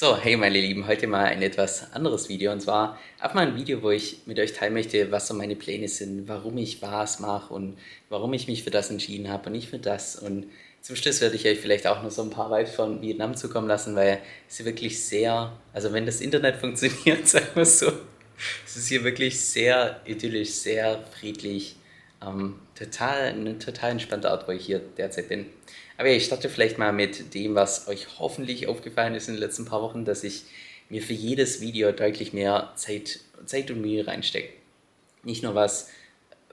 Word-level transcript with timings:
So, 0.00 0.16
hey 0.16 0.36
meine 0.36 0.60
Lieben, 0.60 0.86
heute 0.86 1.08
mal 1.08 1.24
ein 1.24 1.42
etwas 1.42 1.92
anderes 1.92 2.28
Video 2.28 2.52
und 2.52 2.60
zwar 2.60 2.96
einfach 3.18 3.34
mal 3.34 3.48
ein 3.48 3.56
Video, 3.56 3.82
wo 3.82 3.90
ich 3.90 4.18
mit 4.26 4.38
euch 4.38 4.52
teilen 4.52 4.72
möchte, 4.72 5.10
was 5.10 5.26
so 5.26 5.34
meine 5.34 5.56
Pläne 5.56 5.88
sind, 5.88 6.28
warum 6.28 6.56
ich 6.56 6.80
was 6.80 7.18
mache 7.18 7.52
und 7.52 7.76
warum 8.08 8.32
ich 8.32 8.46
mich 8.46 8.62
für 8.62 8.70
das 8.70 8.90
entschieden 8.90 9.28
habe 9.28 9.46
und 9.46 9.54
nicht 9.54 9.68
für 9.68 9.80
das 9.80 10.14
und 10.14 10.46
zum 10.82 10.94
Schluss 10.94 11.20
werde 11.20 11.34
ich 11.34 11.48
euch 11.48 11.58
vielleicht 11.58 11.88
auch 11.88 12.00
noch 12.00 12.12
so 12.12 12.22
ein 12.22 12.30
paar 12.30 12.48
Vibes 12.48 12.76
von 12.76 13.02
Vietnam 13.02 13.36
zukommen 13.36 13.66
lassen, 13.66 13.96
weil 13.96 14.20
es 14.48 14.64
wirklich 14.64 15.04
sehr, 15.04 15.52
also 15.72 15.92
wenn 15.92 16.06
das 16.06 16.20
Internet 16.20 16.56
funktioniert, 16.60 17.26
sagen 17.26 17.48
wir 17.56 17.66
so, 17.66 17.90
es 18.64 18.76
ist 18.76 18.86
hier 18.86 19.02
wirklich 19.02 19.40
sehr 19.40 20.00
idyllisch, 20.04 20.50
sehr 20.50 21.02
friedlich, 21.10 21.74
ähm, 22.24 22.60
total, 22.76 23.34
ein 23.34 23.58
total 23.58 23.90
entspannter 23.90 24.30
Ort, 24.30 24.46
wo 24.46 24.52
ich 24.52 24.64
hier 24.64 24.80
derzeit 24.96 25.28
bin. 25.28 25.46
Aber 25.98 26.08
ich 26.08 26.24
starte 26.24 26.48
vielleicht 26.48 26.78
mal 26.78 26.92
mit 26.92 27.34
dem, 27.34 27.56
was 27.56 27.88
euch 27.88 28.06
hoffentlich 28.18 28.68
aufgefallen 28.68 29.14
ist 29.14 29.28
in 29.28 29.34
den 29.34 29.40
letzten 29.40 29.64
paar 29.64 29.82
Wochen, 29.82 30.04
dass 30.04 30.24
ich 30.24 30.44
mir 30.88 31.02
für 31.02 31.12
jedes 31.12 31.60
Video 31.60 31.90
deutlich 31.92 32.32
mehr 32.32 32.72
Zeit, 32.76 33.20
Zeit 33.44 33.70
und 33.70 33.80
Mühe 33.80 34.06
reinstecke. 34.06 34.48
Nicht 35.24 35.42
nur 35.42 35.56
was, 35.56 35.88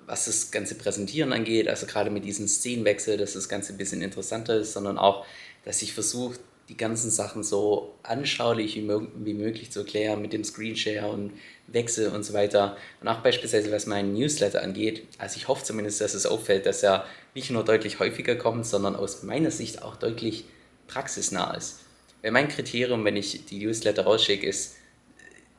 was 0.08 0.26
das 0.26 0.50
ganze 0.52 0.76
Präsentieren 0.76 1.32
angeht, 1.32 1.68
also 1.68 1.86
gerade 1.86 2.10
mit 2.10 2.26
diesem 2.26 2.48
Szenenwechsel, 2.48 3.18
dass 3.18 3.34
das 3.34 3.48
Ganze 3.48 3.74
ein 3.74 3.78
bisschen 3.78 4.02
interessanter 4.02 4.58
ist, 4.58 4.74
sondern 4.74 4.98
auch, 4.98 5.26
dass 5.64 5.82
ich 5.84 5.94
versuche, 5.94 6.40
die 6.68 6.78
ganzen 6.78 7.12
Sachen 7.12 7.44
so 7.44 7.94
anschaulich 8.02 8.76
wie, 8.76 8.90
wie 8.90 9.34
möglich 9.36 9.72
zu 9.72 9.82
erklären 9.82 10.24
mit 10.24 10.34
dem 10.34 10.44
Screenshare 10.44 11.12
und 11.12 11.34
Wechsel 11.68 12.10
und 12.10 12.24
so 12.24 12.34
weiter. 12.34 12.78
Und 13.02 13.08
auch 13.08 13.20
beispielsweise, 13.20 13.72
was 13.72 13.86
meinen 13.86 14.14
Newsletter 14.14 14.64
angeht. 14.64 15.04
Also 15.20 15.38
ich 15.38 15.48
hoffe 15.48 15.64
zumindest, 15.64 16.02
dass 16.02 16.16
es 16.16 16.26
auffällt, 16.26 16.66
dass 16.66 16.82
er 16.82 17.06
nicht 17.36 17.52
nur 17.52 17.64
deutlich 17.64 18.00
häufiger 18.00 18.36
kommt, 18.36 18.66
sondern 18.66 18.96
aus 18.96 19.24
meiner 19.24 19.52
Sicht 19.52 19.84
auch 19.84 19.96
deutlich 19.96 20.46
praxisnah 20.88 21.54
ist. 21.54 21.82
Weil 22.22 22.32
mein 22.32 22.48
Kriterium, 22.48 23.06
wenn 23.06 23.18
ich 23.18 23.46
die 23.46 23.64
Newsletter 23.64 24.04
rausschicke, 24.04 24.48
ist, 24.48 24.76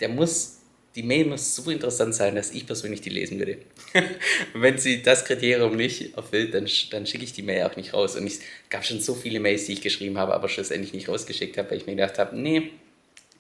der 0.00 0.08
muss 0.08 0.56
die 0.96 1.02
Mail 1.02 1.26
muss 1.26 1.54
so 1.54 1.70
interessant 1.70 2.14
sein, 2.14 2.34
dass 2.34 2.52
ich 2.52 2.66
persönlich 2.66 3.02
die 3.02 3.10
lesen 3.10 3.38
würde. 3.38 3.58
wenn 4.54 4.78
sie 4.78 5.02
das 5.02 5.26
Kriterium 5.26 5.76
nicht 5.76 6.16
erfüllt, 6.16 6.54
dann, 6.54 6.66
dann 6.90 7.06
schicke 7.06 7.22
ich 7.22 7.34
die 7.34 7.42
Mail 7.42 7.64
auch 7.64 7.76
nicht 7.76 7.92
raus. 7.92 8.16
Und 8.16 8.26
es 8.26 8.40
gab 8.70 8.84
schon 8.84 9.00
so 9.00 9.14
viele 9.14 9.38
Mails, 9.38 9.66
die 9.66 9.74
ich 9.74 9.82
geschrieben 9.82 10.16
habe, 10.16 10.34
aber 10.34 10.48
schlussendlich 10.48 10.94
nicht 10.94 11.10
rausgeschickt 11.10 11.58
habe, 11.58 11.70
weil 11.70 11.76
ich 11.76 11.86
mir 11.86 11.96
gedacht 11.96 12.18
habe, 12.18 12.34
nee, 12.34 12.70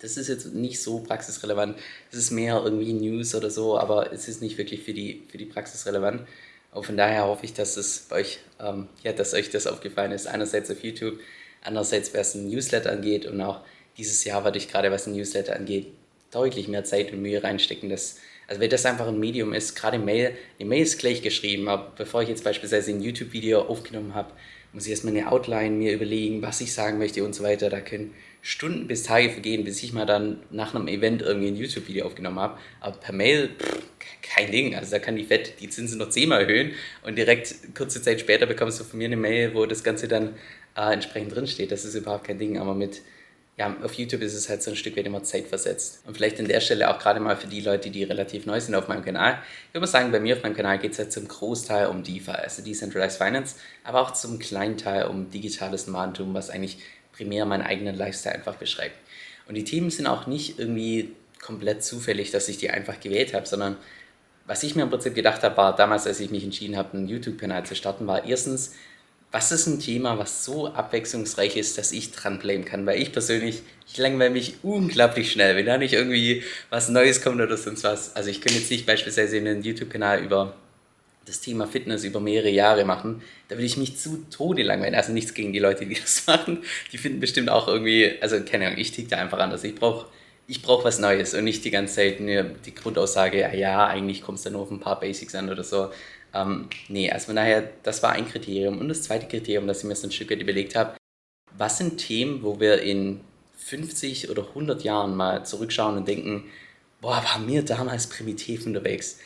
das 0.00 0.18
ist 0.18 0.28
jetzt 0.28 0.52
nicht 0.52 0.82
so 0.82 0.98
praxisrelevant. 1.00 1.78
Es 2.12 2.18
ist 2.18 2.30
mehr 2.30 2.60
irgendwie 2.62 2.92
News 2.92 3.34
oder 3.34 3.48
so, 3.48 3.78
aber 3.78 4.12
es 4.12 4.28
ist 4.28 4.42
nicht 4.42 4.58
wirklich 4.58 4.82
für 4.82 4.92
die, 4.92 5.22
für 5.30 5.38
die 5.38 5.46
Praxis 5.46 5.86
relevant. 5.86 6.28
Und 6.76 6.84
von 6.84 6.96
daher 6.98 7.24
hoffe 7.24 7.46
ich, 7.46 7.54
dass 7.54 7.78
es 7.78 8.08
euch, 8.10 8.38
ähm, 8.60 8.88
ja, 9.02 9.12
dass 9.12 9.32
euch 9.32 9.48
das 9.48 9.66
aufgefallen 9.66 10.12
ist. 10.12 10.26
Einerseits 10.26 10.70
auf 10.70 10.84
YouTube, 10.84 11.18
andererseits 11.62 12.12
was 12.12 12.34
ein 12.34 12.50
Newsletter 12.50 12.92
angeht 12.92 13.24
und 13.24 13.40
auch 13.40 13.62
dieses 13.96 14.22
Jahr 14.24 14.44
werde 14.44 14.58
ich 14.58 14.68
gerade, 14.68 14.90
was 14.90 15.06
ein 15.06 15.14
Newsletter 15.14 15.56
angeht, 15.56 15.86
deutlich 16.30 16.68
mehr 16.68 16.84
Zeit 16.84 17.14
und 17.14 17.22
Mühe 17.22 17.42
reinstecken. 17.42 17.88
Dass, 17.88 18.18
also 18.46 18.60
wenn 18.60 18.68
das 18.68 18.84
einfach 18.84 19.08
ein 19.08 19.18
Medium 19.18 19.54
ist, 19.54 19.74
gerade 19.74 19.98
Mail, 19.98 20.36
die 20.58 20.66
Mail 20.66 20.82
ist 20.82 20.98
gleich 20.98 21.22
geschrieben, 21.22 21.66
aber 21.66 21.92
bevor 21.96 22.20
ich 22.20 22.28
jetzt 22.28 22.44
beispielsweise 22.44 22.90
ein 22.90 23.00
YouTube-Video 23.00 23.62
aufgenommen 23.62 24.14
habe, 24.14 24.34
muss 24.74 24.84
ich 24.84 24.90
erstmal 24.90 25.16
eine 25.16 25.32
Outline 25.32 25.76
mir 25.76 25.94
überlegen, 25.94 26.42
was 26.42 26.60
ich 26.60 26.74
sagen 26.74 26.98
möchte 26.98 27.24
und 27.24 27.34
so 27.34 27.42
weiter. 27.42 27.70
Da 27.70 27.80
können 27.80 28.12
Stunden 28.46 28.86
bis 28.86 29.02
Tage 29.02 29.30
vergehen, 29.30 29.64
bis 29.64 29.82
ich 29.82 29.92
mal 29.92 30.06
dann 30.06 30.38
nach 30.52 30.72
einem 30.72 30.86
Event 30.86 31.20
irgendwie 31.20 31.48
ein 31.48 31.56
YouTube-Video 31.56 32.06
aufgenommen 32.06 32.38
habe. 32.38 32.56
Aber 32.78 32.96
per 32.96 33.12
Mail, 33.12 33.48
pff, 33.48 33.82
kein 34.22 34.52
Ding. 34.52 34.76
Also 34.76 34.92
da 34.92 35.00
kann 35.00 35.16
die 35.16 35.24
Fed 35.24 35.54
die 35.60 35.68
Zinsen 35.68 35.98
noch 35.98 36.10
zehnmal 36.10 36.42
erhöhen 36.42 36.70
und 37.02 37.18
direkt 37.18 37.74
kurze 37.74 38.00
Zeit 38.00 38.20
später 38.20 38.46
bekommst 38.46 38.78
du 38.78 38.84
von 38.84 38.98
mir 38.98 39.06
eine 39.06 39.16
Mail, 39.16 39.52
wo 39.52 39.66
das 39.66 39.82
Ganze 39.82 40.06
dann 40.06 40.36
äh, 40.76 40.92
entsprechend 40.92 41.34
drinsteht. 41.34 41.72
Das 41.72 41.84
ist 41.84 41.96
überhaupt 41.96 42.22
kein 42.22 42.38
Ding. 42.38 42.56
Aber 42.56 42.76
mit 42.76 43.02
ja, 43.58 43.74
auf 43.82 43.94
YouTube 43.94 44.20
ist 44.20 44.34
es 44.34 44.48
halt 44.48 44.62
so 44.62 44.70
ein 44.70 44.76
Stück 44.76 44.96
weit 44.96 45.06
immer 45.06 45.24
zeitversetzt. 45.24 46.02
Und 46.06 46.14
vielleicht 46.14 46.38
an 46.38 46.46
der 46.46 46.60
Stelle 46.60 46.88
auch 46.88 47.00
gerade 47.00 47.18
mal 47.18 47.36
für 47.36 47.48
die 47.48 47.62
Leute, 47.62 47.90
die 47.90 48.04
relativ 48.04 48.46
neu 48.46 48.60
sind 48.60 48.76
auf 48.76 48.86
meinem 48.86 49.04
Kanal. 49.04 49.38
Ich 49.68 49.74
würde 49.74 49.80
mal 49.80 49.86
sagen, 49.90 50.12
bei 50.12 50.20
mir 50.20 50.36
auf 50.36 50.42
meinem 50.42 50.54
Kanal 50.54 50.78
geht 50.78 50.92
es 50.92 50.98
halt 50.98 51.10
zum 51.10 51.26
Großteil 51.26 51.86
um 51.86 52.04
DeFi, 52.04 52.30
also 52.30 52.62
Decentralized 52.62 53.16
Finance, 53.16 53.56
aber 53.82 54.02
auch 54.02 54.12
zum 54.12 54.38
kleinen 54.38 54.76
Teil 54.76 55.06
um 55.06 55.30
digitales 55.30 55.86
Nomadentum, 55.86 56.34
was 56.34 56.50
eigentlich 56.50 56.78
primär 57.16 57.44
meinen 57.46 57.62
eigenen 57.62 57.96
Lifestyle 57.96 58.34
einfach 58.34 58.56
beschreibt. 58.56 58.96
Und 59.48 59.54
die 59.54 59.64
Themen 59.64 59.90
sind 59.90 60.06
auch 60.06 60.26
nicht 60.26 60.58
irgendwie 60.58 61.12
komplett 61.40 61.84
zufällig, 61.84 62.30
dass 62.30 62.48
ich 62.48 62.58
die 62.58 62.70
einfach 62.70 63.00
gewählt 63.00 63.34
habe, 63.34 63.46
sondern 63.46 63.76
was 64.46 64.62
ich 64.62 64.76
mir 64.76 64.82
im 64.82 64.90
Prinzip 64.90 65.14
gedacht 65.14 65.42
habe, 65.42 65.56
war 65.56 65.74
damals, 65.74 66.06
als 66.06 66.20
ich 66.20 66.30
mich 66.30 66.44
entschieden 66.44 66.76
habe, 66.76 66.96
einen 66.96 67.08
YouTube-Kanal 67.08 67.64
zu 67.66 67.74
starten, 67.74 68.06
war 68.06 68.24
erstens, 68.24 68.74
was 69.32 69.50
ist 69.50 69.66
ein 69.66 69.80
Thema, 69.80 70.18
was 70.18 70.44
so 70.44 70.68
abwechslungsreich 70.68 71.56
ist, 71.56 71.78
dass 71.78 71.92
ich 71.92 72.12
dranbleiben 72.12 72.64
kann? 72.64 72.86
Weil 72.86 73.02
ich 73.02 73.12
persönlich, 73.12 73.62
ich 73.86 73.98
langweile 73.98 74.30
mich 74.30 74.54
unglaublich 74.62 75.32
schnell, 75.32 75.56
wenn 75.56 75.66
da 75.66 75.78
nicht 75.78 75.94
irgendwie 75.94 76.44
was 76.70 76.88
Neues 76.88 77.22
kommt 77.22 77.40
oder 77.40 77.56
sonst 77.56 77.82
was. 77.84 78.14
Also 78.14 78.30
ich 78.30 78.40
könnte 78.40 78.58
jetzt 78.58 78.70
nicht 78.70 78.86
beispielsweise 78.86 79.36
einen 79.36 79.62
YouTube-Kanal 79.62 80.22
über 80.22 80.54
das 81.26 81.40
Thema 81.40 81.66
Fitness 81.66 82.04
über 82.04 82.20
mehrere 82.20 82.50
Jahre 82.50 82.84
machen, 82.84 83.22
da 83.48 83.56
würde 83.56 83.66
ich 83.66 83.76
mich 83.76 83.98
zu 83.98 84.24
Tode 84.30 84.62
langweilen. 84.62 84.94
Also 84.94 85.12
nichts 85.12 85.34
gegen 85.34 85.52
die 85.52 85.58
Leute, 85.58 85.84
die 85.84 85.94
das 86.00 86.26
machen. 86.26 86.62
Die 86.92 86.98
finden 86.98 87.20
bestimmt 87.20 87.50
auch 87.50 87.68
irgendwie, 87.68 88.12
also 88.20 88.40
keine 88.42 88.66
Ahnung, 88.66 88.78
ich 88.78 88.92
tick 88.92 89.08
da 89.08 89.16
einfach 89.18 89.38
anders. 89.38 89.64
Ich 89.64 89.74
brauche 89.74 90.06
ich 90.48 90.62
brauch 90.62 90.84
was 90.84 91.00
Neues 91.00 91.34
und 91.34 91.44
nicht 91.44 91.64
die 91.64 91.70
ganze 91.70 91.96
Zeit 91.96 92.20
nur 92.20 92.44
die 92.44 92.74
Grundaussage, 92.74 93.40
ja, 93.40 93.52
ja 93.52 93.86
eigentlich 93.86 94.22
kommst 94.22 94.46
du 94.46 94.50
nur 94.50 94.62
auf 94.62 94.70
ein 94.70 94.80
paar 94.80 95.00
Basics 95.00 95.34
an 95.34 95.50
oder 95.50 95.64
so. 95.64 95.90
Ähm, 96.32 96.68
nee, 96.88 97.10
also 97.10 97.26
von 97.26 97.36
daher, 97.36 97.68
das 97.82 98.02
war 98.02 98.12
ein 98.12 98.28
Kriterium. 98.28 98.78
Und 98.78 98.88
das 98.88 99.02
zweite 99.02 99.26
Kriterium, 99.26 99.66
das 99.66 99.80
ich 99.80 99.84
mir 99.84 99.96
so 99.96 100.06
ein 100.06 100.12
Stück 100.12 100.30
weit 100.30 100.40
überlegt 100.40 100.76
habe, 100.76 100.96
was 101.56 101.78
sind 101.78 101.98
Themen, 101.98 102.42
wo 102.42 102.60
wir 102.60 102.82
in 102.82 103.20
50 103.56 104.30
oder 104.30 104.46
100 104.48 104.84
Jahren 104.84 105.16
mal 105.16 105.44
zurückschauen 105.44 105.96
und 105.96 106.06
denken, 106.06 106.44
boah, 107.00 107.22
waren 107.24 107.48
wir 107.48 107.62
damals 107.62 108.08
primitiv 108.08 108.66
unterwegs. 108.66 109.18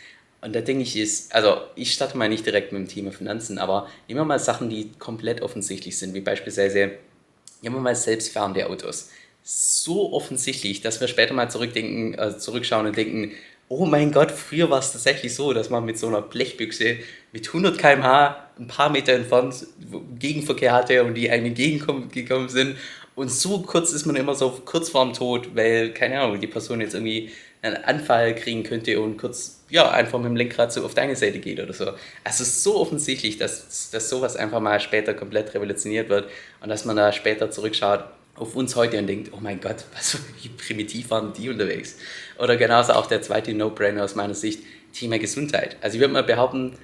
Und 0.43 0.55
da 0.55 0.61
denke 0.61 0.83
ich, 0.83 0.97
ist, 0.97 1.35
also 1.35 1.59
ich 1.75 1.93
starte 1.93 2.17
mal 2.17 2.29
nicht 2.29 2.47
direkt 2.47 2.73
mit 2.73 2.81
dem 2.81 2.89
Thema 2.89 3.13
Finanzen, 3.13 3.59
aber 3.59 3.89
nehmen 4.09 4.21
wir 4.21 4.25
mal 4.25 4.39
Sachen, 4.39 4.71
die 4.71 4.91
komplett 4.99 5.43
offensichtlich 5.43 5.99
sind, 5.99 6.15
wie 6.15 6.21
beispielsweise, 6.21 6.93
nehmen 7.63 7.77
wir 7.77 7.81
mal 7.81 7.95
selbstfahrende 7.95 8.67
Autos. 8.69 9.11
So 9.43 10.13
offensichtlich, 10.13 10.81
dass 10.81 11.01
wir 11.01 11.09
später 11.09 11.35
mal 11.35 11.51
zurückdenken, 11.51 12.19
also 12.19 12.39
zurückschauen 12.39 12.87
und 12.87 12.97
denken, 12.97 13.33
oh 13.69 13.87
mein 13.87 14.13
Gott, 14.13 14.33
früher 14.33 14.69
war 14.69 14.81
es 14.81 14.93
tatsächlich 14.93 15.35
so, 15.35 15.53
dass 15.53 15.71
man 15.71 15.85
mit 15.85 15.99
so 15.99 16.09
einer 16.09 16.23
Blechbüchse 16.23 16.97
mit 17.33 17.47
100 17.47 17.79
km/h 17.79 18.51
ein 18.59 18.67
paar 18.67 18.91
Meter 18.91 19.13
entfernt 19.13 19.67
Gegenverkehr 20.19 20.73
hatte 20.73 21.05
und 21.05 21.15
die 21.15 21.31
einem 21.31 21.47
entgegengekommen 21.47 22.49
sind. 22.49 22.77
Und 23.15 23.31
so 23.31 23.61
kurz 23.61 23.93
ist 23.93 24.07
man 24.07 24.17
immer 24.17 24.35
so 24.35 24.51
kurz 24.65 24.89
vorm 24.89 25.13
Tod, 25.13 25.55
weil, 25.55 25.93
keine 25.93 26.21
Ahnung, 26.21 26.41
die 26.41 26.47
Person 26.47 26.81
jetzt 26.81 26.95
irgendwie 26.95 27.31
einen 27.63 27.77
Anfall 27.77 28.35
kriegen 28.35 28.65
könnte 28.65 29.01
und 29.01 29.19
kurz, 29.19 29.60
ja, 29.71 29.91
einfach 29.91 30.19
mit 30.19 30.29
dem 30.29 30.37
Lenkrad 30.37 30.73
so 30.73 30.85
auf 30.85 30.95
deine 30.95 31.17
Seite 31.17 31.39
geht 31.39 31.61
oder 31.61 31.73
so. 31.73 31.87
Also 31.87 31.99
es 32.25 32.41
ist 32.41 32.63
so 32.63 32.77
offensichtlich, 32.77 33.39
dass, 33.39 33.91
dass 33.91 34.09
sowas 34.09 34.37
einfach 34.37 34.61
mal 34.61 34.81
später 34.81 35.15
komplett 35.15 35.55
revolutioniert 35.55 36.09
wird 36.09 36.29
und 36.61 36.69
dass 36.69 36.85
man 36.85 36.97
da 36.97 37.13
später 37.13 37.51
zurückschaut 37.51 38.05
auf 38.35 38.57
uns 38.57 38.75
heute 38.75 38.99
und 38.99 39.07
denkt, 39.07 39.33
oh 39.33 39.39
mein 39.41 39.61
Gott, 39.61 39.85
was, 39.95 40.19
wie 40.43 40.49
primitiv 40.67 41.11
waren 41.11 41.33
die 41.33 41.49
unterwegs? 41.49 41.97
Oder 42.39 42.57
genauso 42.57 42.95
auch 42.95 43.07
der 43.07 43.23
zweite 43.23 43.55
No-Brainer 43.55 44.05
aus 44.05 44.15
meiner 44.15 44.35
Sicht, 44.35 44.61
Thema 44.93 45.19
Gesundheit. 45.19 45.77
Also 45.83 45.97
ich 45.97 46.01
würde 46.01 46.13
mal 46.13 46.25
behaupten, 46.25 46.77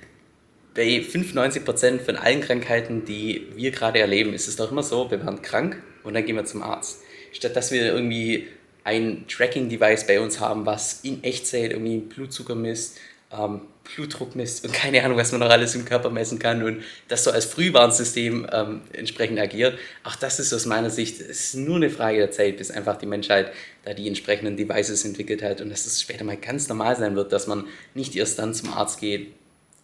bei 0.74 1.00
95% 1.00 2.00
von 2.00 2.16
allen 2.16 2.42
Krankheiten, 2.42 3.04
die 3.04 3.48
wir 3.56 3.70
gerade 3.70 3.98
erleben, 3.98 4.34
ist 4.34 4.46
es 4.46 4.56
doch 4.56 4.70
immer 4.70 4.82
so, 4.82 5.10
wir 5.10 5.24
werden 5.24 5.40
krank 5.40 5.82
und 6.04 6.14
dann 6.14 6.24
gehen 6.24 6.36
wir 6.36 6.44
zum 6.44 6.62
Arzt. 6.62 7.00
Statt 7.32 7.56
dass 7.56 7.72
wir 7.72 7.82
irgendwie 7.82 8.46
ein 8.86 9.26
Tracking-Device 9.26 10.06
bei 10.06 10.20
uns 10.20 10.38
haben, 10.38 10.64
was 10.64 11.00
in 11.02 11.22
Echtzeit 11.24 11.72
irgendwie 11.72 11.98
Blutzucker 11.98 12.54
misst, 12.54 12.98
ähm, 13.32 13.62
Blutdruck 13.82 14.34
misst 14.34 14.64
und 14.64 14.72
keine 14.72 15.02
Ahnung, 15.02 15.16
was 15.16 15.32
man 15.32 15.40
noch 15.40 15.50
alles 15.50 15.74
im 15.74 15.84
Körper 15.84 16.10
messen 16.10 16.38
kann 16.38 16.62
und 16.62 16.82
das 17.08 17.24
so 17.24 17.30
als 17.30 17.44
Frühwarnsystem 17.44 18.46
ähm, 18.52 18.82
entsprechend 18.92 19.38
agiert. 19.38 19.78
Auch 20.04 20.16
das 20.16 20.38
ist 20.38 20.52
aus 20.52 20.66
meiner 20.66 20.90
Sicht 20.90 21.20
ist 21.20 21.54
nur 21.54 21.76
eine 21.76 21.90
Frage 21.90 22.18
der 22.18 22.30
Zeit, 22.30 22.56
bis 22.56 22.70
einfach 22.70 22.96
die 22.96 23.06
Menschheit 23.06 23.52
da 23.84 23.94
die 23.94 24.06
entsprechenden 24.08 24.56
Devices 24.56 25.04
entwickelt 25.04 25.42
hat 25.42 25.60
und 25.60 25.70
dass 25.70 25.86
es 25.86 26.00
später 26.00 26.24
mal 26.24 26.36
ganz 26.36 26.68
normal 26.68 26.96
sein 26.96 27.16
wird, 27.16 27.32
dass 27.32 27.46
man 27.46 27.66
nicht 27.94 28.14
erst 28.16 28.38
dann 28.38 28.54
zum 28.54 28.72
Arzt 28.72 29.00
geht, 29.00 29.32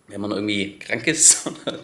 wenn 0.09 0.21
man 0.21 0.31
irgendwie 0.31 0.79
krank 0.79 1.07
ist, 1.07 1.43
sondern 1.45 1.79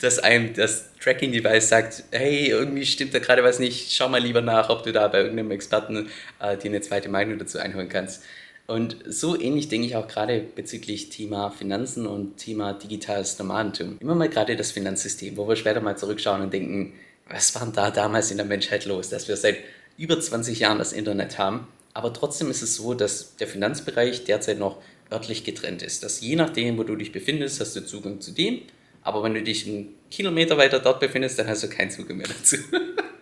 dass 0.00 0.18
einem 0.18 0.54
das 0.54 0.90
Tracking-Device 1.04 1.68
sagt, 1.68 2.04
hey, 2.12 2.48
irgendwie 2.48 2.86
stimmt 2.86 3.14
da 3.14 3.18
gerade 3.18 3.44
was 3.44 3.58
nicht, 3.58 3.92
schau 3.92 4.08
mal 4.08 4.22
lieber 4.22 4.40
nach, 4.40 4.70
ob 4.70 4.82
du 4.84 4.92
da 4.92 5.06
bei 5.08 5.18
irgendeinem 5.18 5.50
Experten 5.50 6.08
äh, 6.40 6.56
dir 6.56 6.70
eine 6.70 6.80
zweite 6.80 7.10
Meinung 7.10 7.38
dazu 7.38 7.58
einholen 7.58 7.90
kannst. 7.90 8.22
Und 8.66 8.96
so 9.06 9.38
ähnlich 9.38 9.68
denke 9.68 9.86
ich 9.86 9.96
auch 9.96 10.08
gerade 10.08 10.40
bezüglich 10.40 11.10
Thema 11.10 11.50
Finanzen 11.50 12.06
und 12.06 12.38
Thema 12.38 12.72
digitales 12.72 13.38
Nomadentum. 13.38 13.98
Immer 14.00 14.14
mal 14.14 14.30
gerade 14.30 14.56
das 14.56 14.72
Finanzsystem, 14.72 15.36
wo 15.36 15.46
wir 15.46 15.56
später 15.56 15.82
mal 15.82 15.98
zurückschauen 15.98 16.40
und 16.40 16.52
denken, 16.54 16.94
was 17.28 17.54
war 17.54 17.70
da 17.70 17.90
damals 17.90 18.30
in 18.30 18.38
der 18.38 18.46
Menschheit 18.46 18.86
los, 18.86 19.10
dass 19.10 19.28
wir 19.28 19.36
seit 19.36 19.58
über 19.98 20.18
20 20.18 20.58
Jahren 20.58 20.78
das 20.78 20.94
Internet 20.94 21.36
haben. 21.36 21.66
Aber 21.92 22.14
trotzdem 22.14 22.50
ist 22.50 22.62
es 22.62 22.76
so, 22.76 22.94
dass 22.94 23.36
der 23.36 23.46
Finanzbereich 23.46 24.24
derzeit 24.24 24.58
noch 24.58 24.78
örtlich 25.12 25.44
getrennt 25.44 25.82
ist. 25.82 26.02
Dass 26.02 26.22
je 26.22 26.34
nachdem, 26.34 26.78
wo 26.78 26.84
du 26.84 26.96
dich 26.96 27.12
befindest, 27.12 27.60
hast 27.60 27.76
du 27.76 27.84
Zugang 27.84 28.22
zu 28.22 28.32
dem. 28.32 28.62
Aber 29.04 29.22
wenn 29.22 29.34
du 29.34 29.42
dich 29.42 29.66
einen 29.66 29.94
Kilometer 30.10 30.56
weiter 30.56 30.80
dort 30.80 30.98
befindest, 30.98 31.38
dann 31.38 31.46
hast 31.46 31.62
du 31.62 31.68
keinen 31.68 31.90
Zugang 31.90 32.16
mehr 32.16 32.26
dazu. 32.26 32.56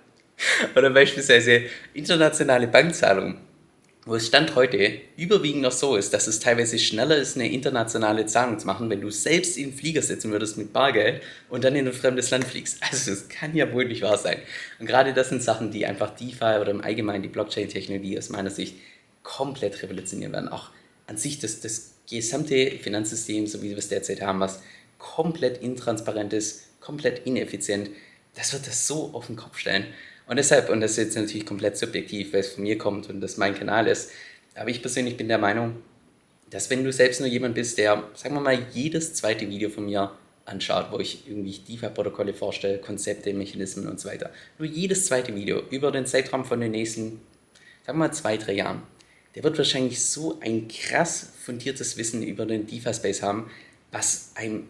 Oder 0.76 0.90
beispielsweise 0.90 1.64
internationale 1.92 2.66
Bankzahlungen 2.66 3.38
wo 4.04 4.16
es 4.16 4.26
Stand 4.26 4.56
heute 4.56 5.00
überwiegend 5.16 5.62
noch 5.62 5.72
so 5.72 5.94
ist, 5.96 6.12
dass 6.12 6.26
es 6.26 6.40
teilweise 6.40 6.78
schneller 6.78 7.16
ist, 7.16 7.36
eine 7.36 7.50
internationale 7.50 8.26
Zahlung 8.26 8.58
zu 8.58 8.66
machen, 8.66 8.90
wenn 8.90 9.00
du 9.00 9.10
selbst 9.10 9.56
in 9.56 9.70
den 9.70 9.78
Flieger 9.78 10.02
sitzen 10.02 10.32
würdest 10.32 10.58
mit 10.58 10.72
Bargeld 10.72 11.22
und 11.48 11.62
dann 11.62 11.76
in 11.76 11.86
ein 11.86 11.92
fremdes 11.92 12.30
Land 12.30 12.44
fliegst. 12.44 12.80
Also 12.90 13.12
das 13.12 13.28
kann 13.28 13.54
ja 13.54 13.72
wohl 13.72 13.86
nicht 13.86 14.02
wahr 14.02 14.18
sein. 14.18 14.38
Und 14.78 14.86
gerade 14.86 15.14
das 15.14 15.28
sind 15.28 15.42
Sachen, 15.42 15.70
die 15.70 15.86
einfach 15.86 16.10
DeFi 16.10 16.60
oder 16.60 16.70
im 16.70 16.80
Allgemeinen 16.80 17.22
die 17.22 17.28
Blockchain-Technologie 17.28 18.18
aus 18.18 18.28
meiner 18.28 18.50
Sicht 18.50 18.74
komplett 19.22 19.82
revolutionieren 19.82 20.32
werden. 20.32 20.48
Auch 20.48 20.70
an 21.06 21.16
sich 21.16 21.38
das, 21.38 21.60
das 21.60 21.94
gesamte 22.10 22.72
Finanzsystem, 22.72 23.46
so 23.46 23.62
wie 23.62 23.70
wir 23.70 23.78
es 23.78 23.88
derzeit 23.88 24.20
haben, 24.20 24.40
was 24.40 24.62
komplett 25.02 25.60
intransparent 25.60 26.32
ist, 26.32 26.80
komplett 26.80 27.26
ineffizient, 27.26 27.90
das 28.34 28.52
wird 28.52 28.66
das 28.66 28.86
so 28.86 29.10
auf 29.12 29.26
den 29.26 29.36
Kopf 29.36 29.58
stellen. 29.58 29.86
Und 30.26 30.36
deshalb, 30.36 30.70
und 30.70 30.80
das 30.80 30.92
ist 30.92 30.98
jetzt 30.98 31.16
natürlich 31.16 31.44
komplett 31.44 31.76
subjektiv, 31.76 32.32
weil 32.32 32.40
es 32.40 32.52
von 32.54 32.62
mir 32.62 32.78
kommt 32.78 33.10
und 33.10 33.20
das 33.20 33.36
mein 33.36 33.54
Kanal 33.54 33.88
ist, 33.88 34.12
aber 34.54 34.70
ich 34.70 34.80
persönlich 34.80 35.16
bin 35.16 35.28
der 35.28 35.38
Meinung, 35.38 35.76
dass 36.50 36.70
wenn 36.70 36.84
du 36.84 36.92
selbst 36.92 37.20
nur 37.20 37.28
jemand 37.28 37.54
bist, 37.54 37.78
der, 37.78 38.04
sagen 38.14 38.34
wir 38.34 38.40
mal, 38.40 38.58
jedes 38.72 39.14
zweite 39.14 39.48
Video 39.48 39.70
von 39.70 39.86
mir 39.86 40.12
anschaut, 40.44 40.86
wo 40.90 40.98
ich 40.98 41.26
irgendwie 41.26 41.58
DeFi-Protokolle 41.58 42.34
vorstelle, 42.34 42.78
Konzepte, 42.78 43.32
Mechanismen 43.34 43.88
und 43.88 43.98
so 43.98 44.08
weiter, 44.08 44.30
nur 44.58 44.68
jedes 44.68 45.06
zweite 45.06 45.34
Video 45.34 45.62
über 45.70 45.90
den 45.90 46.06
Zeitraum 46.06 46.44
von 46.44 46.60
den 46.60 46.70
nächsten, 46.70 47.20
sagen 47.84 47.98
wir 47.98 48.06
mal, 48.06 48.12
zwei, 48.12 48.36
drei 48.36 48.52
Jahren, 48.52 48.82
der 49.34 49.42
wird 49.42 49.58
wahrscheinlich 49.58 50.04
so 50.04 50.38
ein 50.40 50.68
krass 50.68 51.32
fundiertes 51.42 51.96
Wissen 51.96 52.22
über 52.22 52.46
den 52.46 52.66
DeFi-Space 52.66 53.22
haben, 53.22 53.50
was 53.90 54.32
einem 54.34 54.68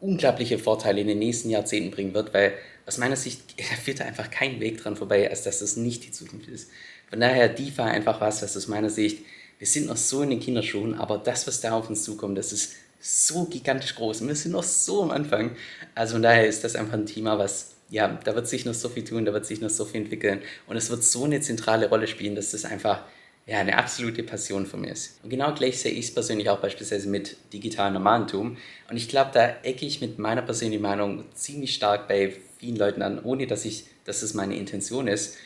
unglaubliche 0.00 0.58
Vorteile 0.58 1.00
in 1.00 1.08
den 1.08 1.18
nächsten 1.18 1.50
Jahrzehnten 1.50 1.90
bringen 1.90 2.14
wird, 2.14 2.34
weil 2.34 2.52
aus 2.86 2.98
meiner 2.98 3.16
Sicht 3.16 3.60
führt 3.84 4.00
da 4.00 4.04
einfach 4.04 4.30
kein 4.30 4.60
Weg 4.60 4.78
dran 4.78 4.96
vorbei, 4.96 5.28
als 5.28 5.42
dass 5.42 5.60
das 5.60 5.76
nicht 5.76 6.04
die 6.04 6.12
Zukunft 6.12 6.48
ist. 6.48 6.70
Von 7.08 7.20
daher 7.20 7.48
DeFi 7.48 7.82
einfach 7.82 8.20
was, 8.20 8.42
was 8.42 8.56
aus 8.56 8.68
meiner 8.68 8.90
Sicht, 8.90 9.24
wir 9.58 9.66
sind 9.66 9.86
noch 9.86 9.96
so 9.96 10.22
in 10.22 10.30
den 10.30 10.40
Kinderschuhen, 10.40 10.94
aber 10.94 11.18
das, 11.18 11.46
was 11.46 11.60
da 11.60 11.72
auf 11.72 11.88
uns 11.88 12.02
zukommt, 12.02 12.36
das 12.36 12.52
ist 12.52 12.74
so 13.00 13.44
gigantisch 13.44 13.94
groß 13.94 14.20
und 14.20 14.28
wir 14.28 14.34
sind 14.34 14.52
noch 14.52 14.62
so 14.62 15.02
am 15.02 15.10
Anfang. 15.10 15.56
Also 15.94 16.14
von 16.14 16.22
daher 16.22 16.46
ist 16.46 16.64
das 16.64 16.76
einfach 16.76 16.94
ein 16.94 17.06
Thema, 17.06 17.38
was, 17.38 17.72
ja, 17.88 18.08
da 18.24 18.34
wird 18.34 18.48
sich 18.48 18.64
noch 18.64 18.74
so 18.74 18.88
viel 18.88 19.04
tun, 19.04 19.24
da 19.24 19.32
wird 19.32 19.46
sich 19.46 19.60
noch 19.60 19.70
so 19.70 19.84
viel 19.84 20.02
entwickeln 20.02 20.40
und 20.66 20.76
es 20.76 20.90
wird 20.90 21.04
so 21.04 21.24
eine 21.24 21.40
zentrale 21.40 21.88
Rolle 21.88 22.06
spielen, 22.06 22.34
dass 22.34 22.50
das 22.50 22.64
einfach 22.64 23.04
ja, 23.46 23.58
eine 23.60 23.78
absolute 23.78 24.24
Passion 24.24 24.66
von 24.66 24.80
mir 24.80 24.90
ist. 24.90 25.20
Und 25.22 25.30
genau 25.30 25.54
gleich 25.54 25.78
sehe 25.78 25.92
ich 25.92 26.06
es 26.06 26.14
persönlich 26.14 26.50
auch 26.50 26.58
beispielsweise 26.58 27.08
mit 27.08 27.36
digitalem 27.52 27.94
Nomadentum. 27.94 28.56
Und 28.90 28.96
ich 28.96 29.08
glaube, 29.08 29.30
da 29.32 29.48
ecke 29.62 29.86
ich 29.86 30.00
mit 30.00 30.18
meiner 30.18 30.42
persönlichen 30.42 30.82
Meinung 30.82 31.24
ziemlich 31.34 31.74
stark 31.74 32.08
bei 32.08 32.32
vielen 32.58 32.76
Leuten 32.76 33.02
an, 33.02 33.22
ohne 33.22 33.46
dass 33.46 33.64
ich, 33.64 33.84
dass 34.04 34.22
es 34.22 34.34
meine 34.34 34.56
Intention 34.56 35.06
ist, 35.06 35.36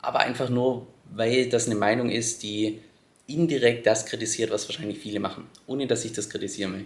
aber 0.00 0.20
einfach 0.20 0.48
nur, 0.48 0.86
weil 1.12 1.48
das 1.48 1.66
eine 1.66 1.74
Meinung 1.74 2.10
ist, 2.10 2.42
die 2.42 2.80
indirekt 3.26 3.86
das 3.86 4.06
kritisiert, 4.06 4.50
was 4.50 4.68
wahrscheinlich 4.68 4.98
viele 4.98 5.20
machen, 5.20 5.46
ohne 5.66 5.86
dass 5.86 6.04
ich 6.04 6.12
das 6.12 6.30
kritisieren 6.30 6.74
will. 6.74 6.84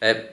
Weil, 0.00 0.28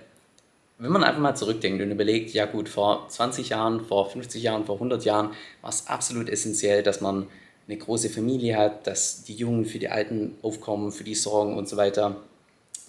wenn 0.79 0.91
man 0.91 1.03
einfach 1.03 1.21
mal 1.21 1.35
zurückdenkt 1.35 1.81
und 1.81 1.91
überlegt, 1.91 2.31
ja 2.31 2.45
gut, 2.45 2.69
vor 2.69 3.09
20 3.09 3.49
Jahren, 3.49 3.85
vor 3.85 4.09
50 4.09 4.41
Jahren, 4.41 4.65
vor 4.65 4.75
100 4.75 5.03
Jahren 5.05 5.31
war 5.61 5.69
es 5.69 5.87
absolut 5.87 6.29
essentiell, 6.29 6.83
dass 6.83 7.01
man 7.01 7.27
eine 7.67 7.77
große 7.77 8.09
Familie 8.09 8.57
hat, 8.57 8.87
dass 8.87 9.23
die 9.23 9.35
Jungen 9.35 9.65
für 9.65 9.79
die 9.79 9.89
Alten 9.89 10.35
aufkommen, 10.41 10.91
für 10.91 11.03
die 11.03 11.15
sorgen 11.15 11.57
und 11.57 11.67
so 11.67 11.77
weiter, 11.77 12.15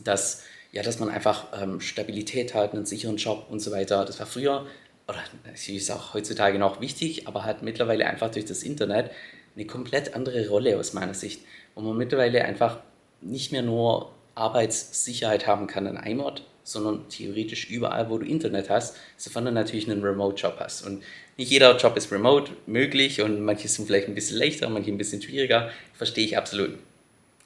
dass, 0.05 0.43
ja, 0.73 0.83
dass 0.83 1.01
man 1.01 1.09
einfach 1.09 1.47
ähm, 1.61 1.81
Stabilität 1.81 2.55
hat, 2.55 2.75
einen 2.75 2.87
sicheren 2.87 3.17
Job 3.17 3.47
und 3.51 3.61
so 3.61 3.73
weiter. 3.73 4.05
Das 4.05 4.19
war 4.21 4.27
früher 4.27 4.67
oder 5.09 5.19
sie 5.55 5.77
ist 5.77 5.91
auch 5.91 6.15
heutzutage 6.15 6.59
noch 6.59 6.81
wichtig, 6.81 7.27
aber 7.27 7.45
hat 7.45 7.63
mittlerweile 7.63 8.07
einfach 8.07 8.31
durch 8.31 8.45
das 8.45 8.63
Internet 8.63 9.11
eine 9.57 9.67
komplett 9.67 10.15
andere 10.15 10.49
Rolle 10.49 10.79
aus 10.79 10.93
meiner 10.93 11.15
Sicht, 11.15 11.41
wo 11.75 11.81
man 11.81 11.97
mittlerweile 11.97 12.45
einfach 12.45 12.79
nicht 13.21 13.51
mehr 13.51 13.63
nur 13.63 14.13
Arbeitssicherheit 14.35 15.47
haben 15.47 15.67
kann 15.67 15.87
an 15.87 15.97
einem 15.97 16.21
Ort, 16.21 16.45
sondern 16.69 17.09
theoretisch 17.09 17.71
überall, 17.71 18.11
wo 18.11 18.19
du 18.19 18.27
Internet 18.27 18.71
hast, 18.71 18.97
sofern 19.17 19.47
du 19.47 19.53
natürlich 19.53 19.91
einen 19.91 20.03
Remote-Job 20.03 20.57
hast. 20.59 20.87
Und 20.87 21.03
nicht 21.37 21.51
jeder 21.51 21.77
Job 21.77 21.97
ist 21.97 22.13
remote 22.13 22.53
möglich 22.67 23.23
und 23.23 23.41
manche 23.41 23.69
sind 23.69 23.87
vielleicht 23.87 24.09
ein 24.09 24.15
bisschen 24.15 24.39
leichter, 24.39 24.69
manche 24.69 24.91
ein 24.91 24.99
bisschen 24.99 25.23
schwieriger, 25.23 25.71
verstehe 25.95 26.25
ich 26.25 26.37
absolut. 26.37 26.79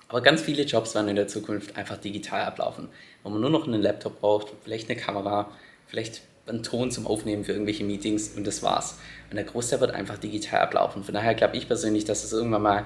Aber 0.09 0.21
ganz 0.21 0.43
viele 0.43 0.65
Jobs 0.65 0.95
werden 0.95 1.09
in 1.09 1.17
der 1.17 1.29
Zukunft 1.29 1.77
einfach 1.77 1.97
digital 1.97 2.43
ablaufen, 2.43 2.89
wo 3.23 3.31
man 3.31 3.41
nur 3.41 3.51
noch 3.51 3.67
einen 3.67 3.81
Laptop 3.81 4.21
braucht, 4.21 4.49
vielleicht 4.63 4.91
eine 4.91 5.01
Kamera, 5.01 5.51
vielleicht 5.87 6.23
einen 6.47 6.63
Ton 6.63 6.91
zum 6.91 7.07
Aufnehmen 7.07 7.45
für 7.45 7.53
irgendwelche 7.53 7.85
Meetings 7.85 8.31
und 8.37 8.47
das 8.47 8.63
war's. 8.63 8.99
Und 9.31 9.37
der 9.37 9.45
Großteil 9.45 9.81
wird 9.81 9.93
einfach 9.93 10.19
digital 10.19 10.61
ablaufen. 10.61 11.05
Von 11.05 11.15
daher 11.15 11.35
glaube 11.35 11.57
ich 11.57 11.67
persönlich, 11.67 12.05
dass 12.05 12.25
es 12.25 12.33
irgendwann 12.33 12.63
mal 12.63 12.85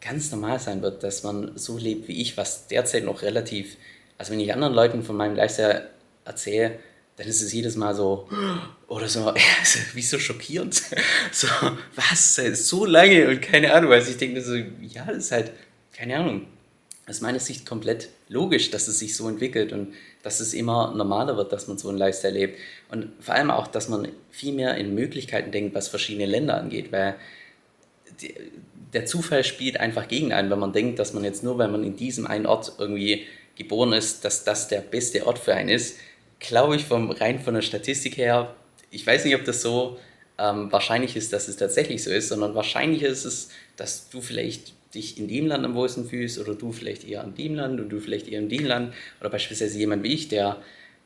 ganz 0.00 0.30
normal 0.30 0.58
sein 0.58 0.82
wird, 0.82 1.02
dass 1.02 1.22
man 1.22 1.56
so 1.56 1.78
lebt 1.78 2.08
wie 2.08 2.20
ich, 2.20 2.36
was 2.36 2.66
derzeit 2.66 3.04
noch 3.04 3.22
relativ, 3.22 3.76
also 4.18 4.32
wenn 4.32 4.40
ich 4.40 4.52
anderen 4.52 4.74
Leuten 4.74 5.02
von 5.02 5.16
meinem 5.16 5.36
Lifestyle 5.36 5.88
erzähle, 6.24 6.78
dann 7.16 7.28
ist 7.28 7.42
es 7.42 7.52
jedes 7.52 7.76
Mal 7.76 7.94
so, 7.94 8.28
oder 8.88 9.08
so, 9.08 9.32
wie 9.94 10.02
so 10.02 10.18
schockierend. 10.18 10.82
So, 11.32 11.48
was, 11.96 12.36
so 12.68 12.84
lange 12.84 13.28
und 13.28 13.42
keine 13.42 13.72
Ahnung, 13.72 13.92
also 13.92 14.10
ich 14.10 14.16
denke 14.16 14.40
so, 14.40 14.54
ja, 14.54 15.04
das 15.06 15.16
ist 15.16 15.32
halt, 15.32 15.50
keine 15.92 16.16
Ahnung, 16.16 16.46
aus 17.08 17.20
meiner 17.20 17.40
Sicht 17.40 17.66
komplett 17.66 18.08
logisch, 18.28 18.70
dass 18.70 18.88
es 18.88 18.98
sich 18.98 19.16
so 19.16 19.28
entwickelt 19.28 19.72
und 19.72 19.94
dass 20.22 20.40
es 20.40 20.54
immer 20.54 20.94
normaler 20.94 21.36
wird, 21.36 21.52
dass 21.52 21.66
man 21.66 21.76
so 21.76 21.88
einen 21.88 21.98
Lifestyle 21.98 22.32
lebt. 22.32 22.58
Und 22.88 23.10
vor 23.20 23.34
allem 23.34 23.50
auch, 23.50 23.66
dass 23.66 23.88
man 23.88 24.08
viel 24.30 24.52
mehr 24.52 24.76
in 24.76 24.94
Möglichkeiten 24.94 25.50
denkt, 25.50 25.74
was 25.74 25.88
verschiedene 25.88 26.26
Länder 26.26 26.56
angeht, 26.56 26.92
weil 26.92 27.16
der 28.92 29.06
Zufall 29.06 29.44
spielt 29.44 29.78
einfach 29.78 30.08
gegen 30.08 30.32
einen, 30.32 30.50
wenn 30.50 30.58
man 30.58 30.72
denkt, 30.72 30.98
dass 30.98 31.12
man 31.12 31.24
jetzt 31.24 31.42
nur, 31.42 31.58
weil 31.58 31.68
man 31.68 31.84
in 31.84 31.96
diesem 31.96 32.26
einen 32.26 32.46
Ort 32.46 32.72
irgendwie 32.78 33.26
geboren 33.56 33.92
ist, 33.92 34.24
dass 34.24 34.44
das 34.44 34.68
der 34.68 34.80
beste 34.80 35.26
Ort 35.26 35.38
für 35.38 35.54
einen 35.54 35.68
ist. 35.68 35.98
Glaube 36.40 36.76
ich 36.76 36.84
vom, 36.84 37.10
rein 37.10 37.40
von 37.40 37.54
der 37.54 37.62
Statistik 37.62 38.16
her, 38.16 38.54
ich 38.90 39.06
weiß 39.06 39.24
nicht, 39.24 39.34
ob 39.34 39.44
das 39.44 39.62
so 39.62 39.98
ähm, 40.38 40.70
wahrscheinlich 40.72 41.16
ist, 41.16 41.32
dass 41.32 41.48
es 41.48 41.56
tatsächlich 41.56 42.02
so 42.02 42.10
ist, 42.10 42.28
sondern 42.28 42.54
wahrscheinlich 42.54 43.02
ist 43.02 43.24
es, 43.24 43.50
dass 43.76 44.08
du 44.10 44.20
vielleicht 44.20 44.72
dich 44.94 45.18
in 45.18 45.28
dem 45.28 45.46
Land 45.46 45.64
am 45.64 45.74
wohlsten 45.74 46.08
fühlst 46.08 46.38
oder 46.38 46.54
du 46.54 46.72
vielleicht 46.72 47.08
eher 47.08 47.24
in 47.24 47.34
dem 47.34 47.54
Land 47.54 47.80
und 47.80 47.88
du 47.88 48.00
vielleicht 48.00 48.28
eher 48.28 48.38
in 48.38 48.48
dem 48.48 48.64
Land 48.64 48.94
oder 49.20 49.30
beispielsweise 49.30 49.78
jemand 49.78 50.02
wie 50.04 50.12
ich, 50.12 50.28
der 50.28 50.58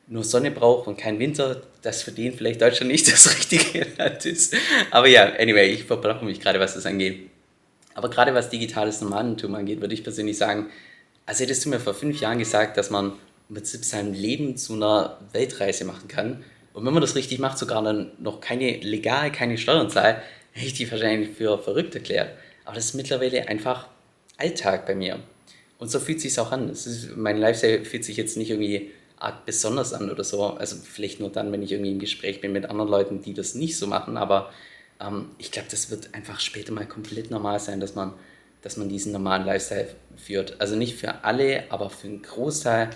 nur 0.07 0.23
Sonne 0.23 0.51
braucht 0.51 0.87
und 0.87 0.97
kein 0.97 1.19
Winter, 1.19 1.61
dass 1.81 2.01
für 2.01 2.11
den 2.11 2.33
vielleicht 2.33 2.61
Deutschland 2.61 2.91
nicht 2.91 3.07
das 3.11 3.29
richtige 3.29 3.87
Land 3.97 4.25
ist. 4.25 4.55
Aber 4.91 5.07
ja, 5.07 5.33
anyway, 5.39 5.71
ich 5.71 5.83
verbrauche 5.83 6.25
mich 6.25 6.39
gerade, 6.39 6.59
was 6.59 6.73
das 6.73 6.85
angeht. 6.85 7.29
Aber 7.93 8.09
gerade 8.09 8.33
was 8.33 8.49
digitales 8.49 9.01
Nomadentum 9.01 9.55
angeht, 9.55 9.81
würde 9.81 9.93
ich 9.93 10.03
persönlich 10.03 10.37
sagen, 10.37 10.67
also 11.29 11.43
hättest 11.43 11.63
du 11.63 11.69
mir 11.69 11.79
vor 11.79 11.93
fünf 11.93 12.19
Jahren 12.19 12.39
gesagt, 12.39 12.75
dass 12.75 12.89
man 12.89 13.13
im 13.49 13.55
Prinzip 13.55 13.85
sein 13.85 14.15
Leben 14.15 14.57
zu 14.57 14.73
einer 14.73 15.19
Weltreise 15.31 15.85
machen 15.85 16.07
kann 16.07 16.43
und 16.73 16.85
wenn 16.85 16.93
man 16.93 17.01
das 17.01 17.15
richtig 17.15 17.37
macht, 17.37 17.59
sogar 17.59 17.83
dann 17.83 18.11
noch 18.17 18.41
keine 18.41 18.77
legal, 18.77 19.31
keine 19.31 19.57
Steuern 19.59 19.91
zahlt, 19.91 20.17
hätte 20.53 20.65
ich 20.65 20.73
die 20.73 20.91
wahrscheinlich 20.91 21.29
für 21.29 21.59
verrückt 21.59 21.93
erklärt. 21.93 22.31
Aber 22.65 22.75
das 22.75 22.85
ist 22.85 22.93
mittlerweile 22.95 23.47
einfach 23.47 23.87
Alltag 24.37 24.87
bei 24.87 24.95
mir. 24.95 25.19
Und 25.77 25.91
so 25.91 25.99
fühlt 25.99 26.17
es 26.17 26.23
sich 26.23 26.39
auch 26.39 26.51
an. 26.51 26.69
Ist, 26.69 27.15
mein 27.15 27.37
Lifestyle 27.37 27.85
fühlt 27.85 28.03
sich 28.03 28.17
jetzt 28.17 28.37
nicht 28.37 28.49
irgendwie 28.49 28.89
arg 29.17 29.45
besonders 29.45 29.93
an 29.93 30.09
oder 30.09 30.23
so. 30.23 30.45
Also 30.45 30.77
vielleicht 30.77 31.19
nur 31.19 31.29
dann, 31.29 31.51
wenn 31.51 31.61
ich 31.61 31.71
irgendwie 31.71 31.91
im 31.91 31.99
Gespräch 31.99 32.41
bin 32.41 32.53
mit 32.53 32.65
anderen 32.65 32.89
Leuten, 32.89 33.21
die 33.21 33.35
das 33.35 33.53
nicht 33.53 33.77
so 33.77 33.85
machen. 33.85 34.17
Aber 34.17 34.51
ähm, 34.99 35.29
ich 35.37 35.51
glaube, 35.51 35.67
das 35.69 35.91
wird 35.91 36.13
einfach 36.15 36.39
später 36.39 36.71
mal 36.71 36.87
komplett 36.87 37.29
normal 37.29 37.59
sein, 37.59 37.79
dass 37.79 37.93
man, 37.93 38.13
dass 38.61 38.77
man 38.77 38.89
diesen 38.89 39.11
normalen 39.11 39.45
Lifestyle 39.45 39.89
führt. 40.17 40.59
Also 40.59 40.75
nicht 40.75 40.97
für 40.97 41.23
alle, 41.23 41.71
aber 41.71 41.89
für 41.89 42.07
einen 42.07 42.21
Großteil 42.21 42.89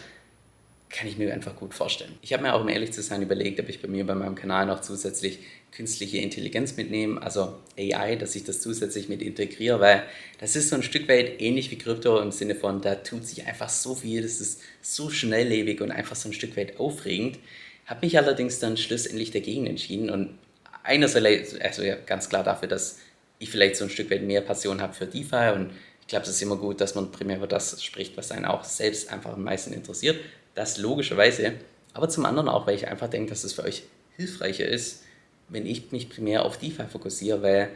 kann 0.90 1.08
ich 1.08 1.18
mir 1.18 1.34
einfach 1.34 1.56
gut 1.56 1.74
vorstellen. 1.74 2.14
Ich 2.22 2.34
habe 2.34 2.44
mir 2.44 2.54
auch, 2.54 2.62
um 2.62 2.70
ehrlich 2.70 2.94
zu 2.94 3.02
sein, 3.02 3.22
überlegt, 3.22 3.60
ob 3.60 3.68
ich 3.68 3.82
bei 3.82 3.88
mir 3.88 4.06
bei 4.06 4.14
meinem 4.14 4.36
Kanal 4.36 4.68
noch 4.68 4.82
zusätzlich 4.82 5.40
künstliche 5.72 6.20
Intelligenz 6.20 6.78
mitnehme, 6.78 7.20
also 7.20 7.56
AI, 7.78 8.16
dass 8.16 8.36
ich 8.36 8.44
das 8.44 8.62
zusätzlich 8.62 9.10
mit 9.10 9.24
integriere, 9.24 9.80
weil 9.80 10.04
das 10.40 10.56
ist 10.56 10.70
so 10.70 10.76
ein 10.76 10.84
Stück 10.84 11.10
weit 11.10 11.42
ähnlich 11.42 11.72
wie 11.72 11.80
Krypto 11.80 12.20
im 12.20 12.32
Sinne 12.32 12.54
von, 12.54 12.80
da 12.82 12.94
tut 12.94 13.26
sich 13.26 13.48
einfach 13.48 13.70
so 13.70 13.96
viel, 13.96 14.22
das 14.22 14.40
ist 14.40 14.62
so 14.84 15.10
schnelllebig 15.10 15.82
und 15.82 15.90
einfach 15.90 16.16
so 16.16 16.30
ein 16.30 16.34
Stück 16.34 16.56
weit 16.58 16.80
aufregend. 16.80 17.40
Habe 17.88 18.06
mich 18.06 18.18
allerdings 18.20 18.60
dann 18.60 18.78
schlussendlich 18.78 19.32
dagegen 19.32 19.66
entschieden 19.66 20.12
und 20.12 20.38
einerseits, 20.84 21.60
also 21.60 21.82
ja, 21.82 21.96
ganz 21.96 22.30
klar 22.30 22.44
dafür, 22.44 22.68
dass 22.68 23.00
ich 23.44 23.50
vielleicht 23.50 23.76
so 23.76 23.86
ein 23.86 23.90
Stück 23.90 24.10
weit 24.12 24.24
mehr 24.24 24.42
Passion 24.42 24.82
habe 24.82 24.94
für 24.94 25.06
DeFi 25.06 25.54
und 25.56 25.72
ich 26.02 26.08
glaube, 26.08 26.24
es 26.24 26.32
ist 26.32 26.42
immer 26.42 26.58
gut, 26.58 26.82
dass 26.82 26.96
man 26.96 27.12
primär 27.12 27.38
über 27.38 27.48
das 27.48 27.82
spricht, 27.82 28.18
was 28.18 28.32
einen 28.32 28.46
auch 28.46 28.64
selbst 28.64 29.12
einfach 29.12 29.34
am 29.34 29.44
meisten 29.44 29.74
interessiert. 29.74 30.20
Das 30.54 30.78
logischerweise. 30.78 31.54
Aber 31.94 32.10
zum 32.10 32.26
anderen 32.26 32.50
auch, 32.50 32.68
weil 32.68 32.76
ich 32.76 32.88
einfach 32.88 33.10
denke, 33.10 33.30
dass 33.30 33.44
es 33.44 33.54
für 33.54 33.64
euch 33.64 33.84
hilfreicher 34.18 34.68
ist, 34.68 35.04
wenn 35.50 35.66
ich 35.66 35.92
mich 35.92 36.10
primär 36.10 36.46
auf 36.46 36.58
DeFi 36.58 36.84
fokussiere, 36.92 37.42
weil 37.42 37.70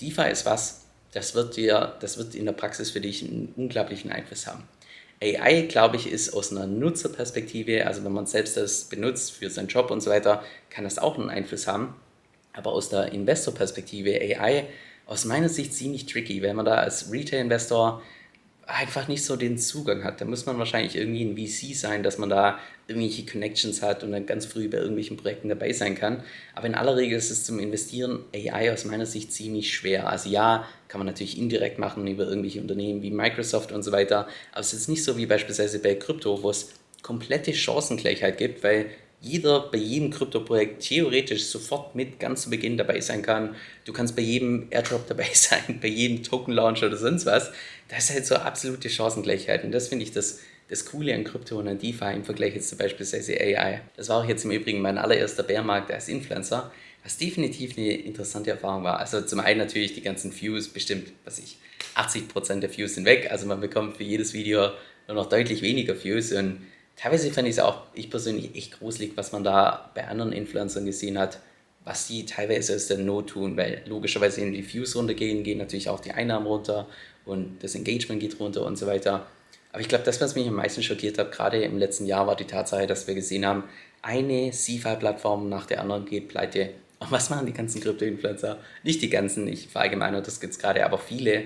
DeFi 0.00 0.30
ist 0.30 0.46
was, 0.46 0.86
das 1.12 1.34
wird 1.34 1.56
dir, 1.56 1.96
das 2.00 2.18
wird 2.18 2.34
in 2.34 2.46
der 2.46 2.52
Praxis 2.52 2.90
für 2.90 3.00
dich 3.00 3.22
einen 3.22 3.52
unglaublichen 3.56 4.10
Einfluss 4.10 4.46
haben. 4.46 4.64
AI, 5.20 5.62
glaube 5.62 5.96
ich, 5.96 6.10
ist 6.10 6.32
aus 6.32 6.52
einer 6.52 6.66
Nutzerperspektive, 6.66 7.86
also 7.86 8.04
wenn 8.04 8.12
man 8.12 8.26
selbst 8.26 8.56
das 8.56 8.84
benutzt 8.84 9.32
für 9.32 9.50
seinen 9.50 9.66
Job 9.66 9.90
und 9.90 10.00
so 10.00 10.10
weiter, 10.10 10.44
kann 10.70 10.84
das 10.84 10.98
auch 10.98 11.18
einen 11.18 11.30
Einfluss 11.30 11.66
haben. 11.66 11.94
Aber 12.52 12.72
aus 12.72 12.88
der 12.88 13.12
Investor-Perspektive 13.12 14.20
AI 14.20 14.66
aus 15.06 15.24
meiner 15.24 15.48
Sicht 15.48 15.74
ziemlich 15.74 16.06
tricky, 16.06 16.42
wenn 16.42 16.56
man 16.56 16.66
da 16.66 16.74
als 16.74 17.10
Retail-Investor 17.10 18.02
einfach 18.68 19.08
nicht 19.08 19.24
so 19.24 19.36
den 19.36 19.56
Zugang 19.56 20.04
hat. 20.04 20.20
Da 20.20 20.26
muss 20.26 20.44
man 20.44 20.58
wahrscheinlich 20.58 20.94
irgendwie 20.94 21.24
ein 21.24 21.36
VC 21.36 21.74
sein, 21.74 22.02
dass 22.02 22.18
man 22.18 22.28
da 22.28 22.58
irgendwelche 22.86 23.24
Connections 23.24 23.80
hat 23.80 24.04
und 24.04 24.12
dann 24.12 24.26
ganz 24.26 24.44
früh 24.44 24.68
bei 24.68 24.76
irgendwelchen 24.76 25.16
Projekten 25.16 25.48
dabei 25.48 25.72
sein 25.72 25.94
kann. 25.94 26.22
Aber 26.54 26.66
in 26.66 26.74
aller 26.74 26.96
Regel 26.96 27.16
ist 27.16 27.30
es 27.30 27.44
zum 27.44 27.58
Investieren 27.58 28.24
AI 28.34 28.70
aus 28.70 28.84
meiner 28.84 29.06
Sicht 29.06 29.32
ziemlich 29.32 29.74
schwer. 29.74 30.10
Also 30.10 30.28
ja, 30.28 30.66
kann 30.88 30.98
man 30.98 31.06
natürlich 31.06 31.38
indirekt 31.38 31.78
machen 31.78 32.06
über 32.06 32.26
irgendwelche 32.26 32.60
Unternehmen 32.60 33.00
wie 33.02 33.10
Microsoft 33.10 33.72
und 33.72 33.82
so 33.82 33.90
weiter. 33.90 34.28
Aber 34.52 34.60
es 34.60 34.74
ist 34.74 34.88
nicht 34.88 35.02
so 35.02 35.16
wie 35.16 35.26
beispielsweise 35.26 35.78
bei 35.78 35.94
Krypto, 35.94 36.42
wo 36.42 36.50
es 36.50 36.72
komplette 37.02 37.54
Chancengleichheit 37.54 38.36
gibt, 38.36 38.62
weil 38.62 38.90
jeder 39.20 39.68
bei 39.70 39.78
jedem 39.78 40.10
Krypto-Projekt 40.10 40.82
theoretisch 40.82 41.44
sofort 41.44 41.94
mit 41.94 42.20
ganz 42.20 42.42
zu 42.42 42.50
Beginn 42.50 42.76
dabei 42.76 43.00
sein 43.00 43.22
kann. 43.22 43.56
Du 43.84 43.92
kannst 43.92 44.14
bei 44.14 44.22
jedem 44.22 44.68
Airdrop 44.70 45.06
dabei 45.08 45.28
sein, 45.32 45.80
bei 45.80 45.88
jedem 45.88 46.22
Token-Launch 46.22 46.84
oder 46.84 46.96
sonst 46.96 47.26
was. 47.26 47.50
Das 47.88 48.04
ist 48.04 48.14
halt 48.14 48.26
so 48.26 48.36
absolute 48.36 48.88
Chancengleichheit. 48.88 49.64
Und 49.64 49.72
das 49.72 49.88
finde 49.88 50.04
ich 50.04 50.12
das, 50.12 50.40
das 50.68 50.84
Coole 50.84 51.14
an 51.14 51.24
Krypto 51.24 51.58
und 51.58 51.66
an 51.66 51.78
DeFi 51.78 52.12
im 52.14 52.24
Vergleich 52.24 52.54
jetzt 52.54 52.68
zu 52.68 52.76
beispielsweise 52.76 53.40
AI. 53.40 53.80
Das 53.96 54.08
war 54.08 54.22
auch 54.22 54.28
jetzt 54.28 54.44
im 54.44 54.52
Übrigen 54.52 54.80
mein 54.80 54.98
allererster 54.98 55.42
Bärmarkt 55.42 55.90
als 55.90 56.08
Influencer, 56.08 56.70
was 57.02 57.16
definitiv 57.16 57.76
eine 57.76 57.94
interessante 57.94 58.50
Erfahrung 58.50 58.84
war. 58.84 59.00
Also 59.00 59.20
zum 59.22 59.40
einen 59.40 59.58
natürlich 59.58 59.94
die 59.94 60.02
ganzen 60.02 60.32
Views, 60.38 60.68
bestimmt, 60.68 61.12
was 61.24 61.38
ich, 61.38 61.58
80% 61.96 62.60
der 62.60 62.76
Views 62.76 62.94
sind 62.94 63.04
weg. 63.04 63.28
Also 63.32 63.46
man 63.46 63.60
bekommt 63.60 63.96
für 63.96 64.04
jedes 64.04 64.32
Video 64.32 64.70
nur 65.08 65.16
noch 65.16 65.28
deutlich 65.28 65.62
weniger 65.62 66.02
Views 66.02 66.32
und 66.32 66.60
teilweise 66.98 67.30
fand 67.30 67.48
ich 67.48 67.54
es 67.54 67.60
auch, 67.60 67.82
ich 67.94 68.10
persönlich, 68.10 68.54
echt 68.54 68.78
gruselig, 68.78 69.12
was 69.16 69.32
man 69.32 69.44
da 69.44 69.90
bei 69.94 70.06
anderen 70.06 70.32
Influencern 70.32 70.84
gesehen 70.84 71.18
hat, 71.18 71.38
was 71.84 72.06
die 72.06 72.26
teilweise 72.26 72.74
aus 72.74 72.88
der 72.88 72.98
Not 72.98 73.30
tun, 73.30 73.56
weil 73.56 73.82
logischerweise, 73.86 74.42
wenn 74.42 74.52
die 74.52 74.72
Views 74.72 74.94
runtergehen, 74.94 75.42
gehen 75.42 75.58
natürlich 75.58 75.88
auch 75.88 76.00
die 76.00 76.12
Einnahmen 76.12 76.46
runter 76.46 76.86
und 77.24 77.62
das 77.62 77.74
Engagement 77.74 78.20
geht 78.20 78.38
runter 78.40 78.66
und 78.66 78.76
so 78.76 78.86
weiter. 78.86 79.26
Aber 79.72 79.80
ich 79.80 79.88
glaube, 79.88 80.04
das, 80.04 80.20
was 80.20 80.34
mich 80.34 80.46
am 80.48 80.54
meisten 80.54 80.82
schockiert 80.82 81.18
hat, 81.18 81.32
gerade 81.32 81.62
im 81.62 81.78
letzten 81.78 82.06
Jahr, 82.06 82.26
war 82.26 82.36
die 82.36 82.44
Tatsache, 82.44 82.86
dass 82.86 83.06
wir 83.06 83.14
gesehen 83.14 83.46
haben, 83.46 83.64
eine 84.02 84.50
CFI-Plattform 84.50 85.48
nach 85.48 85.66
der 85.66 85.80
anderen 85.80 86.04
geht 86.04 86.28
pleite. 86.28 86.70
Und 86.98 87.12
was 87.12 87.30
machen 87.30 87.46
die 87.46 87.52
ganzen 87.52 87.80
Krypto-Influencer? 87.80 88.58
Nicht 88.82 89.02
die 89.02 89.10
ganzen, 89.10 89.46
ich 89.46 89.68
verallgemeine, 89.68 90.20
das 90.20 90.40
gibt 90.40 90.54
es 90.54 90.58
gerade, 90.58 90.84
aber 90.84 90.98
viele, 90.98 91.44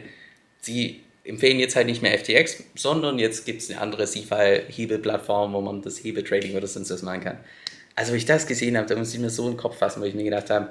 die 0.67 1.03
empfehlen 1.25 1.61
jetzt 1.61 1.77
halt 1.77 1.87
nicht 1.87 2.03
mehr 2.03 2.19
FTX, 2.19 2.65
sondern 2.75 3.19
jetzt 3.19 3.45
gibt 3.47 3.63
es 3.63 3.71
eine 3.71 3.81
andere 3.81 4.05
CFI-Hebelplattform, 4.05 5.53
wo 5.53 5.61
man 5.61 5.83
das 5.83 6.03
Hebeltrading 6.03 6.57
oder 6.57 6.67
sonst 6.67 6.91
was 6.91 7.03
machen 7.03 7.21
kann. 7.21 7.39
Also, 7.95 8.13
wie 8.13 8.19
ich 8.19 8.25
das 8.25 8.47
gesehen 8.47 8.77
habe, 8.77 8.87
da 8.87 8.97
muss 8.97 9.13
ich 9.13 9.21
mir 9.21 9.31
so 9.31 9.45
in 9.47 9.53
den 9.53 9.59
Kopf 9.59 9.77
fassen, 9.77 10.01
wo 10.01 10.07
ich 10.07 10.15
mir 10.15 10.25
gedacht 10.25 10.51
habe, 10.51 10.71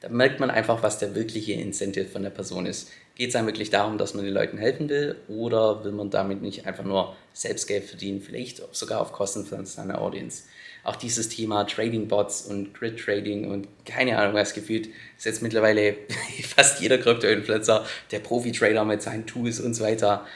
da 0.00 0.08
merkt 0.08 0.40
man 0.40 0.50
einfach, 0.50 0.82
was 0.82 0.98
der 0.98 1.14
wirkliche 1.14 1.52
Incentive 1.52 2.06
von 2.06 2.22
der 2.24 2.30
Person 2.30 2.66
ist. 2.66 2.90
Geht 3.14 3.30
es 3.30 3.36
einem 3.36 3.46
wirklich 3.46 3.70
darum, 3.70 3.98
dass 3.98 4.14
man 4.14 4.24
den 4.24 4.34
Leuten 4.34 4.58
helfen 4.58 4.88
will 4.88 5.16
oder 5.28 5.84
will 5.84 5.92
man 5.92 6.10
damit 6.10 6.42
nicht 6.42 6.66
einfach 6.66 6.82
nur 6.82 7.14
selbst 7.32 7.68
Geld 7.68 7.84
verdienen, 7.84 8.20
vielleicht 8.20 8.74
sogar 8.74 9.00
auf 9.00 9.12
Kosten 9.12 9.44
von 9.44 9.64
seiner 9.64 10.00
Audience? 10.00 10.44
Auch 10.84 10.96
dieses 10.96 11.28
Thema 11.28 11.64
Trading 11.64 12.08
Bots 12.08 12.42
und 12.42 12.74
Grid 12.74 12.98
Trading 12.98 13.50
und 13.50 13.68
keine 13.84 14.18
Ahnung 14.18 14.34
was 14.34 14.52
gefühlt 14.52 14.88
ist 15.16 15.26
jetzt 15.26 15.42
mittlerweile 15.42 15.96
fast 16.56 16.80
jeder 16.80 16.98
Krypto-Influencer, 16.98 17.86
der 18.10 18.18
Profi-Trader 18.18 18.84
mit 18.84 19.02
seinen 19.02 19.26
Tools 19.26 19.60
und 19.60 19.74
so 19.74 19.84
weiter. 19.84 20.26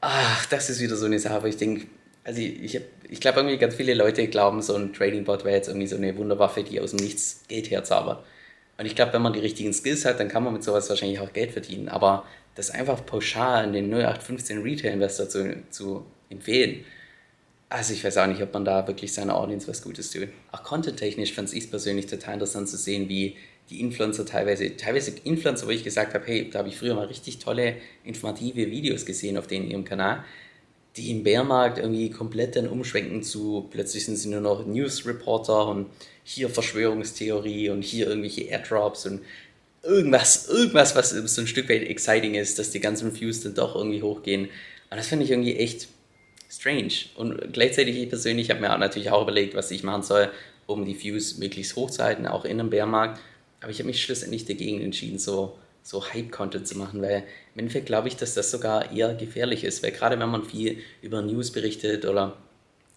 Ach, 0.00 0.46
das 0.46 0.68
ist 0.68 0.80
wieder 0.80 0.96
so 0.96 1.06
eine 1.06 1.18
Sache, 1.18 1.42
wo 1.42 1.46
ich 1.46 1.56
denke, 1.56 1.86
also 2.24 2.40
ich, 2.40 2.80
ich, 3.08 3.20
glaube 3.20 3.38
irgendwie 3.40 3.56
ganz 3.56 3.76
viele 3.76 3.94
Leute 3.94 4.26
glauben, 4.28 4.60
so 4.60 4.74
ein 4.74 4.92
Trading 4.92 5.24
Bot 5.24 5.44
wäre 5.44 5.56
jetzt 5.56 5.68
irgendwie 5.68 5.86
so 5.86 5.96
eine 5.96 6.16
Wunderwaffe, 6.16 6.62
die 6.62 6.80
aus 6.80 6.90
dem 6.90 6.98
Nichts 6.98 7.44
Geld 7.48 7.70
herzaubert. 7.70 8.24
Und 8.78 8.84
ich 8.84 8.94
glaube, 8.94 9.12
wenn 9.12 9.22
man 9.22 9.32
die 9.32 9.40
richtigen 9.40 9.72
Skills 9.72 10.04
hat, 10.04 10.20
dann 10.20 10.28
kann 10.28 10.42
man 10.42 10.52
mit 10.52 10.64
sowas 10.64 10.90
wahrscheinlich 10.90 11.20
auch 11.20 11.32
Geld 11.32 11.52
verdienen. 11.52 11.88
Aber 11.88 12.24
das 12.54 12.70
einfach 12.70 13.04
pauschal 13.06 13.64
an 13.64 13.72
den 13.72 13.92
0815 13.92 14.62
Retail-Investor 14.62 15.28
zu, 15.28 15.62
zu 15.70 16.04
empfehlen, 16.28 16.84
also 17.68 17.92
ich 17.92 18.04
weiß 18.04 18.18
auch 18.18 18.26
nicht, 18.26 18.42
ob 18.42 18.52
man 18.54 18.64
da 18.64 18.86
wirklich 18.86 19.12
seiner 19.12 19.36
Audience 19.36 19.66
was 19.66 19.82
Gutes 19.82 20.10
tut. 20.10 20.28
Auch 20.52 20.62
content-technisch 20.62 21.32
fand 21.32 21.52
ich 21.52 21.64
es 21.64 21.70
persönlich 21.70 22.06
total 22.06 22.34
interessant 22.34 22.68
zu 22.68 22.76
sehen, 22.76 23.08
wie 23.08 23.36
die 23.70 23.80
Influencer 23.80 24.24
teilweise, 24.24 24.76
teilweise 24.76 25.12
Influencer, 25.24 25.66
wo 25.66 25.70
ich 25.70 25.82
gesagt 25.82 26.14
habe, 26.14 26.24
hey, 26.26 26.48
da 26.50 26.60
habe 26.60 26.68
ich 26.68 26.76
früher 26.76 26.94
mal 26.94 27.06
richtig 27.06 27.38
tolle, 27.38 27.76
informative 28.04 28.70
Videos 28.70 29.04
gesehen 29.04 29.36
auf 29.36 29.48
denen 29.48 29.68
ihrem 29.68 29.84
Kanal, 29.84 30.24
die 30.96 31.10
im 31.10 31.24
Bärmarkt 31.24 31.78
irgendwie 31.78 32.10
komplett 32.10 32.54
dann 32.54 32.68
umschwenken 32.68 33.22
zu, 33.22 33.66
plötzlich 33.70 34.04
sind 34.04 34.16
sie 34.16 34.28
nur 34.28 34.40
noch 34.40 34.64
News-Reporter 34.64 35.66
und 35.66 35.86
hier 36.22 36.48
Verschwörungstheorie 36.48 37.70
und 37.70 37.82
hier 37.82 38.06
irgendwelche 38.06 38.42
Airdrops 38.42 39.06
und 39.06 39.22
irgendwas, 39.82 40.48
irgendwas, 40.48 40.94
was 40.94 41.10
so 41.10 41.40
ein 41.40 41.46
Stück 41.46 41.68
weit 41.68 41.82
exciting 41.82 42.34
ist, 42.34 42.58
dass 42.58 42.70
die 42.70 42.80
ganzen 42.80 43.18
Views 43.18 43.42
dann 43.42 43.54
doch 43.54 43.74
irgendwie 43.74 44.02
hochgehen. 44.02 44.46
Und 44.90 44.96
das 44.96 45.08
finde 45.08 45.24
ich 45.24 45.32
irgendwie 45.32 45.56
echt 45.56 45.88
strange. 46.56 46.92
Und 47.14 47.52
gleichzeitig, 47.52 47.96
ich 47.96 48.08
persönlich 48.08 48.50
habe 48.50 48.60
mir 48.60 48.72
auch 48.72 48.78
natürlich 48.78 49.10
auch 49.10 49.22
überlegt, 49.22 49.54
was 49.54 49.70
ich 49.70 49.82
machen 49.82 50.02
soll, 50.02 50.30
um 50.66 50.84
die 50.84 51.00
Views 51.00 51.38
möglichst 51.38 51.76
hoch 51.76 51.90
zu 51.90 52.02
halten, 52.02 52.26
auch 52.26 52.44
in 52.44 52.58
einem 52.58 52.70
Bärmarkt. 52.70 53.20
Aber 53.60 53.70
ich 53.70 53.78
habe 53.78 53.86
mich 53.86 54.02
schlussendlich 54.02 54.44
dagegen 54.44 54.80
entschieden, 54.80 55.18
so, 55.18 55.58
so 55.82 56.04
Hype-Content 56.12 56.66
zu 56.66 56.76
machen, 56.76 57.00
weil 57.02 57.24
im 57.54 57.60
Endeffekt 57.60 57.86
glaube 57.86 58.08
ich, 58.08 58.16
dass 58.16 58.34
das 58.34 58.50
sogar 58.50 58.92
eher 58.92 59.14
gefährlich 59.14 59.64
ist, 59.64 59.82
weil 59.82 59.92
gerade 59.92 60.18
wenn 60.18 60.28
man 60.28 60.44
viel 60.44 60.78
über 61.02 61.22
News 61.22 61.52
berichtet 61.52 62.04
oder 62.04 62.36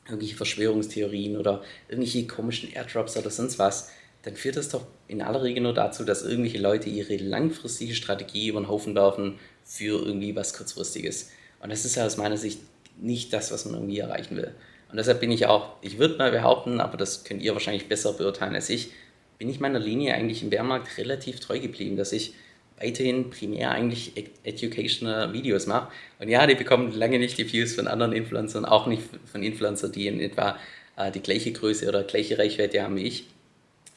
irgendwelche 0.06 0.36
Verschwörungstheorien 0.36 1.38
oder 1.38 1.62
irgendwelche 1.88 2.25
komischen 2.28 2.74
Airdrops 2.74 3.18
oder 3.18 3.30
sonst 3.30 3.60
was, 3.60 3.92
dann 4.24 4.36
führt 4.36 4.58
das 4.58 4.70
doch 4.70 4.86
in 5.08 5.22
aller 5.22 5.44
Regel 5.44 5.63
nur 5.63 5.74
dazu, 5.74 6.04
dass 6.04 6.24
irgendwelche 6.24 6.58
Leute 6.58 6.89
ihre 6.89 7.16
langfristige 7.18 7.96
Strategie 7.96 8.50
über 8.50 8.60
den 8.60 8.68
Haufen 8.68 8.96
werfen 8.96 9.39
für 9.63 10.04
irgendwie 10.04 10.36
was 10.36 10.54
kurzfristiges. 10.54 11.32
Und 11.62 11.72
das 11.72 11.86
ist 11.86 11.96
ja 11.96 12.06
aus 12.06 12.18
meiner 12.18 12.38
Sicht 12.38 12.60
nicht 13.01 13.34
das, 13.34 13.51
was 13.51 13.65
man 13.65 13.75
irgendwie 13.75 14.00
erreichen 14.00 14.36
will. 14.36 14.51
Und 14.89 14.98
deshalb 14.98 15.20
bin 15.20 15.32
ich 15.32 15.46
auch, 15.46 15.74
ich 15.82 16.00
würde 16.00 16.18
mal 16.18 16.32
behaupten, 16.32 16.79
aber 16.79 16.98
das 16.98 17.24
könnt 17.24 17.41
ihr 17.41 17.53
wahrscheinlich 17.53 17.88
besser 17.88 18.13
beurteilen 18.13 18.56
als 18.56 18.70
ich, 18.70 18.91
bin 19.38 19.50
ich 19.50 19.60
meiner 19.60 19.79
Linie 19.79 20.15
eigentlich 20.15 20.44
im 20.44 20.50
Bärmarkt 20.50 20.98
relativ 20.98 21.39
treu 21.39 21.60
geblieben, 21.60 21.96
dass 21.96 22.12
ich 22.12 22.34
weiterhin 22.79 23.29
primär 23.29 23.72
eigentlich 23.72 24.13
educational 24.44 25.34
Videos 25.34 25.68
mache. 25.68 25.91
Und 26.20 26.29
ja, 26.29 26.46
die 26.48 26.56
bekommen 26.56 26.94
lange 26.94 27.20
nicht 27.20 27.38
die 27.38 27.51
Views 27.51 27.75
von 27.75 27.88
anderen 27.88 28.13
Influencern, 28.13 28.65
auch 28.65 28.88
nicht 28.88 29.03
von 29.32 29.44
Influencern, 29.44 29.91
die 29.91 30.08
in 30.08 30.20
etwa 30.20 30.58
äh, 30.98 31.12
die 31.12 31.22
gleiche 31.22 31.51
Größe 31.51 31.88
oder 31.88 32.03
gleiche 32.03 32.38
Reichweite 32.38 32.82
haben 32.82 32.96
wie 32.96 33.03
ich. 33.03 33.25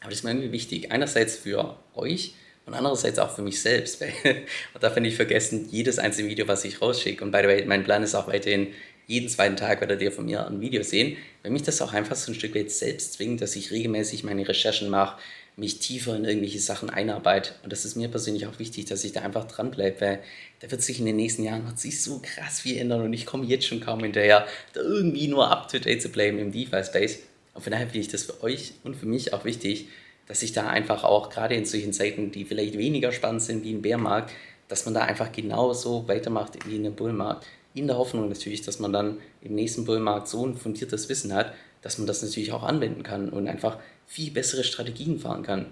Aber 0.01 0.11
das 0.11 0.19
ist 0.19 0.25
mir 0.25 0.31
irgendwie 0.31 0.53
wichtig. 0.53 0.91
Einerseits 0.91 1.37
für 1.37 1.77
euch 1.95 2.35
und 2.67 2.75
andererseits 2.75 3.19
auch 3.19 3.31
für 3.31 3.43
mich 3.43 3.61
selbst. 3.61 4.03
Und 4.75 4.83
da 4.83 4.91
finde 4.91 5.09
ich 5.09 5.17
vergessen, 5.17 5.69
jedes 5.71 5.99
einzelne 5.99 6.29
Video, 6.29 6.47
was 6.47 6.65
ich 6.65 6.81
rausschicke. 6.81 7.25
Und 7.25 7.33
by 7.33 7.39
the 7.43 7.49
way, 7.49 7.65
mein 7.65 7.83
Plan 7.83 8.03
ist 8.03 8.15
auch 8.15 8.29
weiterhin, 8.29 8.69
jeden 9.13 9.29
zweiten 9.29 9.57
Tag 9.57 9.81
werdet 9.81 10.01
ihr 10.01 10.11
von 10.11 10.25
mir 10.25 10.47
ein 10.47 10.61
Video 10.61 10.83
sehen, 10.83 11.17
weil 11.43 11.53
mich 11.53 11.63
das 11.63 11.83
auch 11.83 11.93
einfach 11.93 12.17
so 12.17 12.33
ein 12.33 12.35
Stück 12.35 12.55
weit 12.55 12.71
selbst 12.71 13.13
zwingt, 13.15 13.43
dass 13.43 13.55
ich 13.57 13.71
regelmäßig 13.71 14.25
meine 14.25 14.49
Recherchen 14.49 14.89
mache, 14.89 15.21
mich 15.55 15.81
tiefer 15.81 16.17
in 16.17 16.25
irgendwelche 16.25 16.61
Sachen 16.61 16.89
einarbeite. 16.89 17.53
Und 17.63 17.73
das 17.73 17.85
ist 17.85 17.95
mir 17.95 18.09
persönlich 18.09 18.47
auch 18.47 18.59
wichtig, 18.59 18.87
dass 18.87 19.05
ich 19.05 19.13
da 19.13 19.21
einfach 19.21 19.45
dranbleibe, 19.45 20.01
weil 20.01 20.19
da 20.61 20.71
wird 20.71 20.81
sich 20.81 20.99
in 20.99 21.05
den 21.05 21.17
nächsten 21.17 21.43
Jahren 21.43 21.65
noch 21.65 21.77
sich 21.77 22.03
so 22.03 22.23
krass 22.23 22.61
viel 22.61 22.79
ändern 22.79 23.03
und 23.03 23.13
ich 23.13 23.27
komme 23.27 23.45
jetzt 23.45 23.67
schon 23.67 23.81
kaum 23.81 24.01
hinterher, 24.01 24.47
da 24.73 24.81
irgendwie 24.81 25.29
nur 25.29 25.51
up-to-date 25.51 26.01
zu 26.01 26.09
bleiben 26.09 26.39
im 26.39 26.51
DeFi-Space. 26.51 27.19
Und 27.53 27.63
von 27.63 27.71
daher 27.71 27.87
finde 27.87 28.01
ich 28.01 28.09
das 28.09 28.23
für 28.23 28.43
euch 28.43 28.73
und 28.83 28.97
für 28.97 29.05
mich 29.05 29.35
auch 29.35 29.45
wichtig, 29.45 29.89
dass 30.27 30.43
ich 30.43 30.53
da 30.53 30.69
einfach 30.69 31.05
auch 31.05 31.29
gerade 31.29 31.55
in 31.55 31.67
solchen 31.67 31.93
Zeiten, 31.93 32.33
die 32.33 32.47
vielleicht 32.47 32.79
weniger 32.79 33.13
spannend 33.13 33.43
sind 33.43 33.63
wie 33.63 33.75
ein 33.75 33.83
Bärmarkt, 33.83 34.33
dass 34.69 34.87
man 34.87 34.95
da 34.95 35.03
einfach 35.03 35.31
genauso 35.33 36.09
weitermacht 36.09 36.67
wie 36.67 36.77
in 36.77 36.87
einem 36.87 36.95
Bullmarkt. 36.95 37.47
In 37.75 37.87
der 37.87 37.97
Hoffnung 37.97 38.29
natürlich, 38.29 38.63
dass 38.63 38.79
man 38.79 38.93
dann 38.93 39.19
im 39.41 39.55
nächsten 39.55 39.85
Bullmarkt 39.85 40.29
so 40.29 40.47
ein 40.47 40.57
fundiertes 40.57 41.09
Wissen 41.09 41.33
hat, 41.33 41.55
dass 41.81 41.99
man 41.99 42.07
das 42.07 42.23
natürlich 42.23 42.53
auch 42.53 42.63
anwenden 42.63 43.03
kann 43.03 43.31
und 43.31 43.49
einfach 43.49 43.79
viel 44.07 44.31
bessere 44.31 44.65
Strategien 44.65 45.19
fahren 45.19 45.43
kann. 45.43 45.67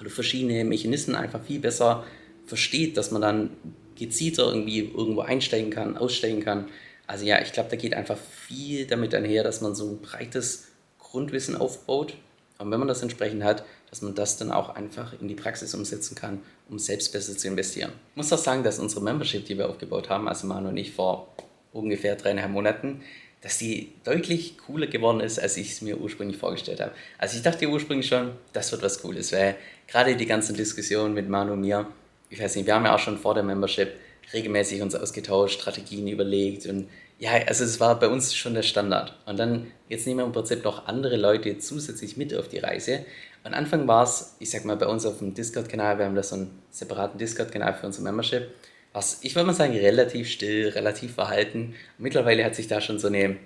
Oder 0.00 0.10
verschiedene 0.10 0.64
Mechanismen 0.64 1.16
einfach 1.16 1.42
viel 1.42 1.60
besser 1.60 2.04
versteht, 2.46 2.96
dass 2.96 3.10
man 3.10 3.22
dann 3.22 3.50
gezielter 3.96 4.46
irgendwie 4.46 4.80
irgendwo 4.80 5.20
einsteigen 5.20 5.70
kann, 5.70 5.96
aussteigen 5.96 6.40
kann. 6.40 6.68
Also 7.06 7.24
ja, 7.24 7.40
ich 7.40 7.52
glaube, 7.52 7.70
da 7.70 7.76
geht 7.76 7.94
einfach 7.94 8.18
viel 8.18 8.86
damit 8.86 9.14
einher, 9.14 9.42
dass 9.42 9.60
man 9.60 9.74
so 9.74 9.88
ein 9.88 10.00
breites 10.00 10.68
Grundwissen 10.98 11.56
aufbaut. 11.56 12.14
Und 12.58 12.70
wenn 12.70 12.78
man 12.78 12.88
das 12.88 13.02
entsprechend 13.02 13.44
hat, 13.44 13.64
dass 13.90 14.02
man 14.02 14.14
das 14.14 14.36
dann 14.36 14.52
auch 14.52 14.70
einfach 14.70 15.18
in 15.20 15.28
die 15.28 15.34
Praxis 15.34 15.74
umsetzen 15.74 16.14
kann, 16.14 16.40
um 16.68 16.78
selbst 16.78 17.12
besser 17.12 17.36
zu 17.36 17.48
investieren. 17.48 17.92
Ich 18.10 18.16
muss 18.16 18.32
auch 18.32 18.38
sagen, 18.38 18.62
dass 18.62 18.78
unsere 18.78 19.02
Membership, 19.02 19.44
die 19.46 19.56
wir 19.56 19.68
aufgebaut 19.68 20.10
haben, 20.10 20.28
also 20.28 20.46
Manu 20.46 20.68
und 20.68 20.76
ich 20.76 20.92
vor 20.92 21.28
ungefähr 21.72 22.16
dreieinhalb 22.16 22.50
Monaten, 22.50 23.02
dass 23.40 23.58
die 23.58 23.92
deutlich 24.04 24.58
cooler 24.58 24.88
geworden 24.88 25.20
ist, 25.20 25.38
als 25.38 25.56
ich 25.56 25.72
es 25.72 25.80
mir 25.80 25.98
ursprünglich 25.98 26.38
vorgestellt 26.38 26.80
habe. 26.80 26.92
Also 27.18 27.36
ich 27.36 27.42
dachte 27.42 27.68
ursprünglich 27.68 28.08
schon, 28.08 28.32
das 28.52 28.72
wird 28.72 28.82
was 28.82 29.00
Cooles, 29.00 29.32
weil 29.32 29.56
gerade 29.86 30.16
die 30.16 30.26
ganzen 30.26 30.56
Diskussionen 30.56 31.14
mit 31.14 31.28
Manu 31.28 31.52
und 31.52 31.60
mir, 31.60 31.86
ich 32.30 32.42
weiß 32.42 32.56
nicht, 32.56 32.66
wir 32.66 32.74
haben 32.74 32.84
ja 32.84 32.94
auch 32.94 32.98
schon 32.98 33.16
vor 33.16 33.34
der 33.34 33.44
Membership 33.44 33.92
regelmäßig 34.32 34.82
uns 34.82 34.94
ausgetauscht, 34.94 35.60
Strategien 35.60 36.08
überlegt 36.08 36.66
und 36.66 36.88
ja, 37.20 37.32
also 37.46 37.64
es 37.64 37.80
war 37.80 37.98
bei 37.98 38.08
uns 38.08 38.34
schon 38.34 38.54
der 38.54 38.62
Standard. 38.62 39.12
Und 39.26 39.38
dann, 39.38 39.72
jetzt 39.88 40.06
nehmen 40.06 40.20
wir 40.20 40.26
im 40.26 40.32
Prinzip 40.32 40.62
noch 40.62 40.86
andere 40.86 41.16
Leute 41.16 41.58
zusätzlich 41.58 42.16
mit 42.16 42.32
auf 42.32 42.48
die 42.48 42.58
Reise. 42.58 43.04
Am 43.48 43.54
Anfang 43.54 43.88
war 43.88 44.04
es, 44.04 44.36
ich 44.40 44.50
sag 44.50 44.66
mal, 44.66 44.76
bei 44.76 44.86
uns 44.86 45.06
auf 45.06 45.20
dem 45.20 45.32
Discord-Kanal, 45.32 45.96
wir 45.96 46.04
haben 46.04 46.14
da 46.14 46.22
so 46.22 46.34
einen 46.34 46.50
separaten 46.70 47.18
Discord-Kanal 47.18 47.72
für 47.72 47.86
unser 47.86 48.02
Membership, 48.02 48.50
was 48.92 49.20
ich 49.22 49.34
würde 49.34 49.46
mal 49.46 49.54
sagen, 49.54 49.72
relativ 49.72 50.28
still, 50.28 50.68
relativ 50.68 51.14
verhalten. 51.14 51.74
Und 51.96 52.02
mittlerweile 52.02 52.44
hat 52.44 52.54
sich 52.54 52.68
da 52.68 52.82
schon 52.82 52.98
so 52.98 53.06
eine, 53.06 53.36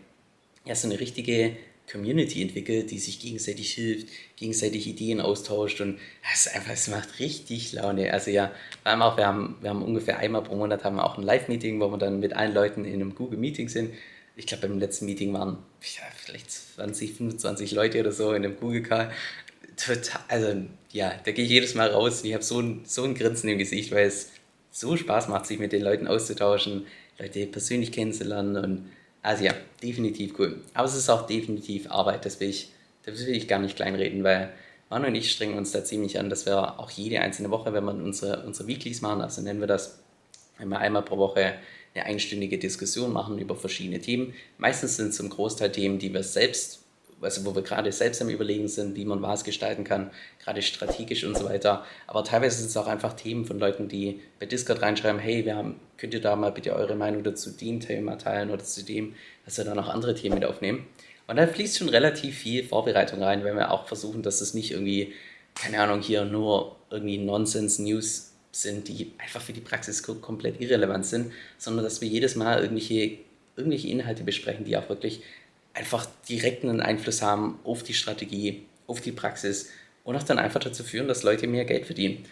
ja, 0.64 0.74
so 0.74 0.88
eine 0.88 0.98
richtige 0.98 1.52
Community 1.88 2.42
entwickelt, 2.42 2.90
die 2.90 2.98
sich 2.98 3.20
gegenseitig 3.20 3.74
hilft, 3.74 4.08
gegenseitig 4.34 4.88
Ideen 4.88 5.20
austauscht 5.20 5.80
und 5.80 6.00
es 6.34 6.48
einfach, 6.48 6.72
es 6.72 6.88
macht 6.88 7.20
richtig 7.20 7.72
Laune. 7.72 8.12
Also 8.12 8.32
ja, 8.32 8.50
vor 8.82 8.90
allem 8.90 9.02
auch, 9.02 9.16
wir 9.16 9.28
haben, 9.28 9.56
wir 9.60 9.70
haben 9.70 9.84
ungefähr 9.84 10.18
einmal 10.18 10.42
pro 10.42 10.56
Monat 10.56 10.82
haben 10.82 10.96
wir 10.96 11.04
auch 11.04 11.16
ein 11.16 11.22
Live-Meeting, 11.22 11.80
wo 11.80 11.92
wir 11.92 11.98
dann 11.98 12.18
mit 12.18 12.32
allen 12.32 12.54
Leuten 12.54 12.84
in 12.84 12.94
einem 12.94 13.14
Google-Meeting 13.14 13.68
sind. 13.68 13.94
Ich 14.34 14.46
glaube, 14.46 14.66
beim 14.66 14.80
letzten 14.80 15.06
Meeting 15.06 15.32
waren 15.32 15.58
ja, 15.80 16.02
vielleicht 16.16 16.50
20, 16.50 17.12
25 17.12 17.70
Leute 17.70 18.00
oder 18.00 18.10
so 18.10 18.32
in 18.32 18.44
einem 18.44 18.56
Google-Call. 18.58 19.12
Total, 19.76 20.20
also 20.28 20.62
ja, 20.90 21.14
da 21.24 21.32
gehe 21.32 21.44
ich 21.44 21.50
jedes 21.50 21.74
Mal 21.74 21.90
raus 21.90 22.20
und 22.20 22.28
ich 22.28 22.34
habe 22.34 22.44
so 22.44 22.60
ein, 22.60 22.82
so 22.84 23.04
ein 23.04 23.14
Grinsen 23.14 23.48
im 23.48 23.58
Gesicht, 23.58 23.92
weil 23.92 24.06
es 24.06 24.30
so 24.70 24.96
Spaß 24.96 25.28
macht, 25.28 25.46
sich 25.46 25.58
mit 25.58 25.72
den 25.72 25.82
Leuten 25.82 26.06
auszutauschen, 26.06 26.86
Leute 27.18 27.46
persönlich 27.46 27.92
kennenzulernen 27.92 28.56
und 28.56 28.90
also 29.22 29.44
ja, 29.44 29.54
definitiv 29.82 30.38
cool. 30.38 30.60
Aber 30.74 30.86
es 30.86 30.96
ist 30.96 31.08
auch 31.08 31.26
definitiv 31.26 31.90
Arbeit, 31.90 32.24
das 32.24 32.40
will 32.40 32.48
ich, 32.48 32.70
das 33.04 33.24
will 33.26 33.34
ich 33.34 33.48
gar 33.48 33.60
nicht 33.60 33.76
kleinreden, 33.76 34.24
weil 34.24 34.52
Manu 34.90 35.06
und 35.06 35.14
ich 35.14 35.30
strengen 35.30 35.56
uns 35.56 35.70
da 35.70 35.84
ziemlich 35.84 36.18
an, 36.18 36.28
dass 36.28 36.44
wir 36.44 36.78
auch 36.78 36.90
jede 36.90 37.20
einzelne 37.20 37.50
Woche, 37.50 37.72
wenn 37.72 37.84
wir 37.84 37.94
unsere, 37.94 38.44
unsere 38.44 38.68
Weeklies 38.68 39.00
machen, 39.00 39.22
also 39.22 39.40
nennen 39.40 39.60
wir 39.60 39.66
das, 39.66 40.00
wenn 40.58 40.68
wir 40.68 40.78
einmal 40.78 41.02
pro 41.02 41.16
Woche 41.18 41.54
eine 41.94 42.04
einstündige 42.04 42.58
Diskussion 42.58 43.12
machen 43.12 43.38
über 43.38 43.56
verschiedene 43.56 44.00
Themen. 44.00 44.34
Meistens 44.58 44.96
sind 44.96 45.08
es 45.08 45.16
zum 45.16 45.28
Großteil 45.28 45.72
Themen, 45.72 45.98
die 45.98 46.12
wir 46.12 46.22
selbst 46.22 46.82
also 47.22 47.44
wo 47.44 47.54
wir 47.54 47.62
gerade 47.62 47.90
selbst 47.92 48.20
am 48.20 48.28
Überlegen 48.28 48.68
sind, 48.68 48.96
wie 48.96 49.04
man 49.04 49.22
was 49.22 49.44
gestalten 49.44 49.84
kann, 49.84 50.10
gerade 50.42 50.62
strategisch 50.62 51.24
und 51.24 51.36
so 51.36 51.44
weiter. 51.44 51.84
Aber 52.06 52.24
teilweise 52.24 52.58
sind 52.58 52.68
es 52.68 52.76
auch 52.76 52.86
einfach 52.86 53.14
Themen 53.14 53.44
von 53.44 53.58
Leuten, 53.58 53.88
die 53.88 54.20
bei 54.38 54.46
Discord 54.46 54.82
reinschreiben, 54.82 55.20
hey, 55.20 55.44
wir 55.44 55.56
haben, 55.56 55.76
könnt 55.96 56.14
ihr 56.14 56.20
da 56.20 56.36
mal 56.36 56.52
bitte 56.52 56.74
eure 56.74 56.96
Meinung 56.96 57.22
dazu 57.22 57.50
dem 57.50 57.80
Thema 57.80 58.18
teilen 58.18 58.50
oder 58.50 58.64
zu 58.64 58.84
dem, 58.84 59.14
dass 59.44 59.58
wir 59.58 59.64
dann 59.64 59.78
auch 59.78 59.88
andere 59.88 60.14
Themen 60.14 60.34
mit 60.34 60.44
aufnehmen. 60.44 60.86
Und 61.26 61.36
da 61.36 61.46
fließt 61.46 61.78
schon 61.78 61.88
relativ 61.88 62.38
viel 62.38 62.64
Vorbereitung 62.64 63.22
rein, 63.22 63.44
wenn 63.44 63.56
wir 63.56 63.70
auch 63.70 63.86
versuchen, 63.86 64.22
dass 64.22 64.40
es 64.40 64.54
nicht 64.54 64.72
irgendwie, 64.72 65.12
keine 65.54 65.80
Ahnung, 65.80 66.02
hier 66.02 66.24
nur 66.24 66.76
irgendwie 66.90 67.18
Nonsense-News 67.18 68.32
sind, 68.50 68.88
die 68.88 69.12
einfach 69.18 69.40
für 69.40 69.52
die 69.52 69.60
Praxis 69.60 70.02
komplett 70.02 70.60
irrelevant 70.60 71.06
sind, 71.06 71.32
sondern 71.56 71.84
dass 71.84 72.00
wir 72.00 72.08
jedes 72.08 72.36
Mal 72.36 72.60
irgendwelche, 72.60 73.18
irgendwelche 73.56 73.88
Inhalte 73.88 74.24
besprechen, 74.24 74.64
die 74.64 74.76
auch 74.76 74.88
wirklich 74.88 75.22
einfach 75.74 76.06
direkten 76.28 76.80
Einfluss 76.80 77.22
haben 77.22 77.58
auf 77.64 77.82
die 77.82 77.94
Strategie, 77.94 78.66
auf 78.86 79.00
die 79.00 79.12
Praxis 79.12 79.70
und 80.04 80.16
auch 80.16 80.22
dann 80.22 80.38
einfach 80.38 80.60
dazu 80.60 80.84
führen, 80.84 81.08
dass 81.08 81.22
Leute 81.22 81.46
mehr 81.46 81.64
Geld 81.64 81.86
verdienen. 81.86 82.24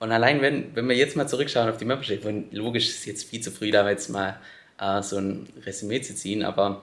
Und 0.00 0.12
allein, 0.12 0.40
wenn, 0.40 0.74
wenn 0.74 0.88
wir 0.88 0.96
jetzt 0.96 1.16
mal 1.16 1.26
zurückschauen 1.26 1.68
auf 1.68 1.76
die 1.76 1.84
Membership, 1.84 2.24
und 2.24 2.52
logisch 2.52 2.88
ist 2.88 3.06
jetzt 3.06 3.28
viel 3.28 3.40
zu 3.40 3.50
früh, 3.50 3.70
da 3.70 3.88
jetzt 3.88 4.08
mal 4.08 4.40
äh, 4.80 5.02
so 5.02 5.18
ein 5.18 5.48
Resümee 5.64 6.00
zu 6.00 6.14
ziehen, 6.14 6.44
aber 6.44 6.82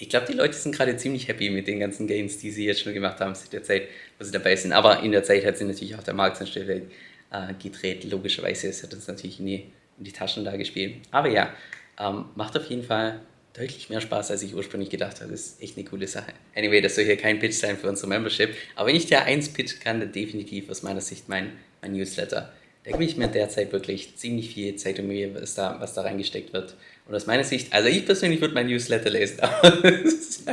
ich 0.00 0.08
glaube, 0.08 0.26
die 0.26 0.32
Leute 0.32 0.54
sind 0.54 0.74
gerade 0.74 0.96
ziemlich 0.96 1.28
happy 1.28 1.50
mit 1.50 1.68
den 1.68 1.78
ganzen 1.78 2.06
Gains, 2.06 2.38
die 2.38 2.50
sie 2.50 2.64
jetzt 2.64 2.80
schon 2.80 2.94
gemacht 2.94 3.20
haben, 3.20 3.34
seit 3.34 3.52
der 3.52 3.62
Zeit, 3.62 3.82
wo 4.18 4.24
sie 4.24 4.32
dabei 4.32 4.56
sind. 4.56 4.72
Aber 4.72 5.02
in 5.02 5.12
der 5.12 5.22
Zeit 5.24 5.44
hat 5.44 5.58
sie 5.58 5.64
natürlich 5.64 5.94
auch 5.94 6.02
der 6.02 6.14
Markt 6.14 6.40
an 6.40 6.46
Stelle 6.46 6.86
äh, 7.30 7.54
gedreht. 7.62 8.04
Logischerweise, 8.04 8.68
es 8.68 8.82
hat 8.82 8.94
uns 8.94 9.06
natürlich 9.06 9.40
in 9.40 9.46
die, 9.46 9.66
in 9.98 10.04
die 10.04 10.12
Taschen 10.12 10.42
da 10.42 10.56
gespielt. 10.56 11.02
Aber 11.10 11.28
ja, 11.28 11.52
ähm, 11.98 12.24
macht 12.34 12.56
auf 12.56 12.64
jeden 12.70 12.82
Fall 12.82 13.20
deutlich 13.54 13.88
mehr 13.90 14.00
Spaß, 14.00 14.30
als 14.30 14.42
ich 14.42 14.54
ursprünglich 14.54 14.90
gedacht 14.90 15.20
habe. 15.20 15.32
Das 15.32 15.40
ist 15.40 15.62
echt 15.62 15.76
eine 15.76 15.86
coole 15.86 16.06
Sache. 16.06 16.32
Anyway, 16.54 16.80
das 16.80 16.94
soll 16.94 17.04
hier 17.04 17.16
kein 17.16 17.38
Pitch 17.38 17.54
sein 17.54 17.76
für 17.76 17.88
unsere 17.88 18.08
Membership. 18.08 18.54
Aber 18.76 18.88
wenn 18.88 18.96
ich 18.96 19.06
dir 19.06 19.22
eins 19.22 19.48
pitch 19.48 19.80
kann, 19.80 20.00
dann 20.00 20.12
definitiv 20.12 20.70
aus 20.70 20.82
meiner 20.82 21.00
Sicht 21.00 21.28
mein, 21.28 21.52
mein 21.82 21.92
Newsletter. 21.92 22.52
Da 22.84 22.92
gebe 22.92 23.04
ich 23.04 23.16
mir 23.16 23.28
derzeit 23.28 23.72
wirklich 23.72 24.16
ziemlich 24.16 24.54
viel 24.54 24.74
Zeit 24.76 24.98
und 24.98 25.08
Mühe, 25.08 25.34
was 25.34 25.54
da, 25.54 25.76
was 25.80 25.94
da 25.94 26.02
reingesteckt 26.02 26.52
wird. 26.52 26.76
Und 27.06 27.14
aus 27.14 27.26
meiner 27.26 27.44
Sicht, 27.44 27.72
also 27.72 27.88
ich 27.88 28.06
persönlich 28.06 28.40
würde 28.40 28.54
mein 28.54 28.68
Newsletter 28.68 29.10
lesen, 29.10 29.40
aber 29.40 29.70
das 29.82 30.12
ist 30.12 30.44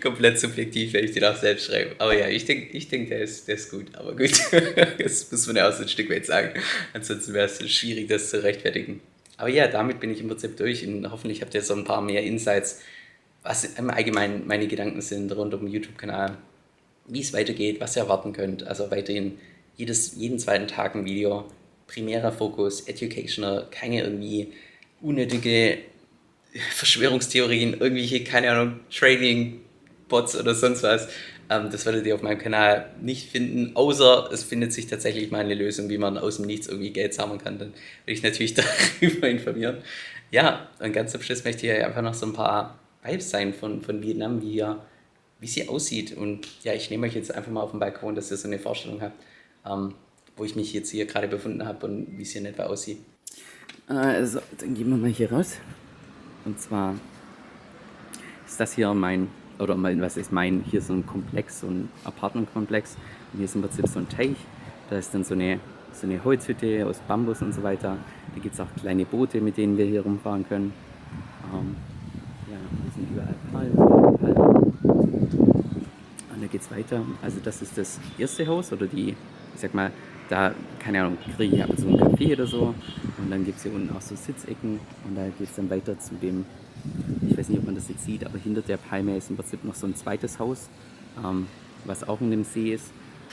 komplett 0.00 0.38
subjektiv, 0.38 0.94
wenn 0.94 1.04
ich 1.04 1.12
den 1.12 1.24
auch 1.24 1.36
selbst 1.36 1.66
schreibe. 1.66 1.96
Aber 1.98 2.16
ja, 2.16 2.28
ich 2.28 2.46
denke, 2.46 2.74
ich 2.76 2.88
denk, 2.88 3.08
der, 3.08 3.20
ist, 3.20 3.46
der 3.46 3.56
ist 3.56 3.70
gut. 3.70 3.94
Aber 3.94 4.16
gut, 4.16 4.30
das 4.98 5.30
muss 5.30 5.46
man 5.46 5.56
ja 5.56 5.68
auch 5.68 5.74
so 5.74 5.82
ein 5.82 5.88
Stück 5.88 6.08
weit 6.10 6.24
sagen. 6.24 6.58
Ansonsten 6.94 7.34
wäre 7.34 7.46
es 7.46 7.70
schwierig, 7.70 8.08
das 8.08 8.30
zu 8.30 8.42
rechtfertigen. 8.42 9.00
Aber 9.38 9.48
ja, 9.48 9.68
damit 9.68 10.00
bin 10.00 10.10
ich 10.10 10.20
im 10.20 10.28
Prinzip 10.28 10.56
durch 10.56 10.86
und 10.86 11.10
hoffentlich 11.10 11.40
habt 11.40 11.54
ihr 11.54 11.62
so 11.62 11.72
ein 11.74 11.84
paar 11.84 12.02
mehr 12.02 12.22
Insights, 12.24 12.80
was 13.42 13.64
im 13.64 13.88
Allgemeinen 13.88 14.46
meine 14.46 14.66
Gedanken 14.66 15.00
sind 15.00 15.34
rund 15.34 15.54
um 15.54 15.60
den 15.60 15.72
YouTube-Kanal, 15.72 16.36
wie 17.06 17.20
es 17.20 17.32
weitergeht, 17.32 17.80
was 17.80 17.96
ihr 17.96 18.02
erwarten 18.02 18.32
könnt. 18.32 18.66
Also 18.66 18.90
weiterhin 18.90 19.38
jedes, 19.76 20.16
jeden 20.16 20.40
zweiten 20.40 20.66
Tag 20.66 20.96
ein 20.96 21.04
Video, 21.04 21.46
primärer 21.86 22.32
Fokus, 22.32 22.82
educational, 22.82 23.68
keine 23.70 24.02
irgendwie 24.02 24.52
unnötige 25.00 25.78
Verschwörungstheorien, 26.72 27.74
irgendwelche, 27.74 28.24
keine 28.24 28.50
Ahnung, 28.50 28.80
Trading-Bots 28.90 30.36
oder 30.36 30.56
sonst 30.56 30.82
was. 30.82 31.08
Ähm, 31.50 31.70
das 31.70 31.86
werdet 31.86 32.06
ihr 32.06 32.14
auf 32.14 32.22
meinem 32.22 32.38
Kanal 32.38 32.90
nicht 33.00 33.30
finden, 33.30 33.74
außer 33.74 34.30
es 34.32 34.44
findet 34.44 34.72
sich 34.72 34.86
tatsächlich 34.86 35.30
mal 35.30 35.40
eine 35.40 35.54
Lösung, 35.54 35.88
wie 35.88 35.98
man 35.98 36.18
aus 36.18 36.36
dem 36.36 36.46
Nichts 36.46 36.66
irgendwie 36.66 36.92
Geld 36.92 37.14
sammeln 37.14 37.40
kann. 37.40 37.58
Dann 37.58 37.72
will 38.04 38.14
ich 38.14 38.22
natürlich 38.22 38.54
darüber 39.00 39.28
informieren. 39.28 39.78
Ja, 40.30 40.68
und 40.78 40.92
ganz 40.92 41.12
zum 41.12 41.22
Schluss 41.22 41.44
möchte 41.44 41.66
ich 41.66 41.84
einfach 41.84 42.02
noch 42.02 42.14
so 42.14 42.26
ein 42.26 42.34
paar 42.34 42.78
Vibes 43.02 43.30
sein 43.30 43.54
von, 43.54 43.80
von 43.80 44.02
Vietnam, 44.02 44.42
wie, 44.42 44.52
hier, 44.52 44.82
wie 45.40 45.46
sie 45.46 45.68
aussieht. 45.68 46.16
Und 46.16 46.46
ja, 46.64 46.74
ich 46.74 46.90
nehme 46.90 47.06
euch 47.06 47.14
jetzt 47.14 47.34
einfach 47.34 47.50
mal 47.50 47.62
auf 47.62 47.70
den 47.70 47.80
Balkon, 47.80 48.14
dass 48.14 48.30
ihr 48.30 48.36
so 48.36 48.46
eine 48.46 48.58
Vorstellung 48.58 49.00
habt, 49.00 49.16
ähm, 49.66 49.94
wo 50.36 50.44
ich 50.44 50.54
mich 50.54 50.72
jetzt 50.74 50.90
hier 50.90 51.06
gerade 51.06 51.28
befunden 51.28 51.64
habe 51.64 51.86
und 51.86 52.18
wie 52.18 52.22
es 52.22 52.32
hier 52.32 52.42
in 52.42 52.46
etwa 52.46 52.64
aussieht. 52.64 52.98
Also, 53.86 54.40
dann 54.58 54.74
gehen 54.74 54.90
wir 54.90 54.98
mal 54.98 55.10
hier 55.10 55.32
raus. 55.32 55.54
Und 56.44 56.60
zwar 56.60 56.94
ist 58.46 58.60
das 58.60 58.74
hier 58.74 58.92
mein 58.92 59.28
oder 59.58 59.76
was 60.00 60.16
ist 60.16 60.32
mein, 60.32 60.62
hier 60.70 60.80
so 60.80 60.92
ein 60.92 61.06
Komplex, 61.06 61.60
so 61.60 61.66
ein 61.66 61.88
Apartmentkomplex. 62.04 62.96
Und 63.32 63.38
hier 63.38 63.44
ist 63.44 63.54
im 63.54 63.62
Prinzip 63.62 63.86
so 63.88 63.98
ein 63.98 64.08
Teich. 64.08 64.36
Da 64.90 64.96
ist 64.98 65.14
dann 65.14 65.24
so 65.24 65.34
eine, 65.34 65.60
so 65.92 66.06
eine 66.06 66.22
Holzhütte 66.24 66.86
aus 66.86 66.98
Bambus 67.06 67.42
und 67.42 67.52
so 67.52 67.62
weiter. 67.62 67.96
Da 68.34 68.40
gibt 68.40 68.54
es 68.54 68.60
auch 68.60 68.68
kleine 68.80 69.04
Boote, 69.04 69.40
mit 69.40 69.56
denen 69.56 69.76
wir 69.76 69.86
hier 69.86 70.02
rumfahren 70.02 70.48
können. 70.48 70.72
Ähm, 71.52 71.76
ja, 72.50 72.56
hier 72.82 72.92
sind 72.92 73.10
überall 73.10 73.34
Palmen, 73.52 74.18
Palmen. 74.18 74.68
Und 76.34 76.42
da 76.42 76.46
geht 76.46 76.60
es 76.60 76.70
weiter. 76.70 77.02
Also 77.22 77.38
das 77.42 77.62
ist 77.62 77.76
das 77.76 77.98
erste 78.16 78.46
Haus 78.46 78.72
oder 78.72 78.86
die, 78.86 79.10
ich 79.54 79.60
sag 79.60 79.74
mal, 79.74 79.90
da, 80.28 80.54
keine 80.78 81.00
Ahnung, 81.00 81.18
kriege 81.36 81.56
ich 81.56 81.64
ab 81.64 81.70
zu 81.76 81.88
einen 81.88 81.98
Kaffee 81.98 82.32
oder 82.32 82.46
so. 82.46 82.74
Und 83.18 83.30
dann 83.30 83.44
gibt 83.44 83.56
es 83.58 83.64
hier 83.64 83.74
unten 83.74 83.94
auch 83.96 84.00
so 84.00 84.14
Sitzecken 84.14 84.78
und 85.06 85.16
da 85.16 85.24
geht 85.38 85.48
es 85.48 85.54
dann 85.56 85.68
weiter 85.70 85.98
zu 85.98 86.14
dem 86.14 86.44
ich 87.28 87.36
weiß 87.48 87.54
nicht, 87.54 87.60
ob 87.60 87.66
man 87.66 87.74
das 87.74 87.88
jetzt 87.88 88.04
sieht, 88.04 88.24
aber 88.24 88.38
hinter 88.38 88.60
der 88.60 88.76
Palme 88.76 89.16
ist 89.16 89.30
im 89.30 89.36
Prinzip 89.36 89.64
noch 89.64 89.74
so 89.74 89.86
ein 89.86 89.94
zweites 89.94 90.38
Haus, 90.38 90.68
ähm, 91.24 91.46
was 91.84 92.06
auch 92.06 92.20
in 92.20 92.30
dem 92.30 92.44
See 92.44 92.74
ist. 92.74 92.92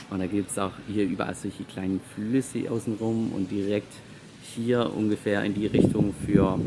Und 0.10 0.19
da 0.19 0.25
gibt 0.25 0.51
es 0.51 0.58
auch 0.58 0.71
hier 0.88 1.06
überall 1.06 1.36
solche 1.36 1.63
kleinen 1.63 1.99
Flüsse 2.13 2.69
außenrum 2.69 3.34
und 3.34 3.51
direkt 3.51 3.91
hier 4.41 4.91
ungefähr 4.95 5.43
in 5.43 5.54
die 5.54 5.67
Richtung 5.67 6.13
für, 6.25 6.60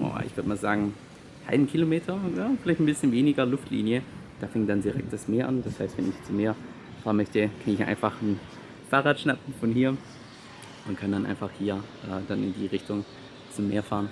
oh, 0.00 0.10
ich 0.24 0.36
würde 0.36 0.48
mal 0.48 0.56
sagen, 0.56 0.94
einen 1.46 1.66
Kilometer, 1.66 2.18
ja, 2.36 2.50
vielleicht 2.62 2.80
ein 2.80 2.86
bisschen 2.86 3.12
weniger 3.12 3.44
Luftlinie. 3.44 4.02
Da 4.40 4.46
fängt 4.46 4.68
dann 4.68 4.82
direkt 4.82 5.12
das 5.12 5.28
Meer 5.28 5.48
an. 5.48 5.62
Das 5.64 5.78
heißt, 5.80 5.96
wenn 5.98 6.08
ich 6.08 6.22
zum 6.26 6.36
Meer 6.36 6.54
fahren 7.02 7.16
möchte, 7.16 7.50
kann 7.64 7.74
ich 7.74 7.84
einfach 7.84 8.20
ein 8.22 8.38
Fahrrad 8.90 9.18
schnappen 9.18 9.54
von 9.58 9.72
hier 9.72 9.96
und 10.86 10.98
kann 10.98 11.12
dann 11.12 11.26
einfach 11.26 11.50
hier 11.58 11.74
äh, 12.04 12.20
dann 12.28 12.42
in 12.42 12.54
die 12.54 12.66
Richtung 12.66 13.04
zum 13.52 13.68
Meer 13.68 13.82
fahren. 13.82 14.08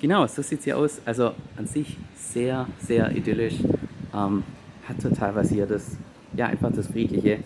Genau, 0.00 0.26
so 0.26 0.40
sieht 0.40 0.62
sie 0.62 0.72
aus. 0.72 1.00
Also 1.04 1.32
an 1.56 1.66
sich 1.66 1.98
sehr, 2.16 2.66
sehr 2.80 3.14
idyllisch. 3.14 3.56
Ähm, 4.14 4.42
hat 4.88 5.00
total 5.00 5.34
was 5.34 5.50
hier 5.50 5.66
das, 5.66 5.96
ja, 6.34 6.46
einfach 6.46 6.72
das 6.72 6.86
Friedliche. 6.86 7.38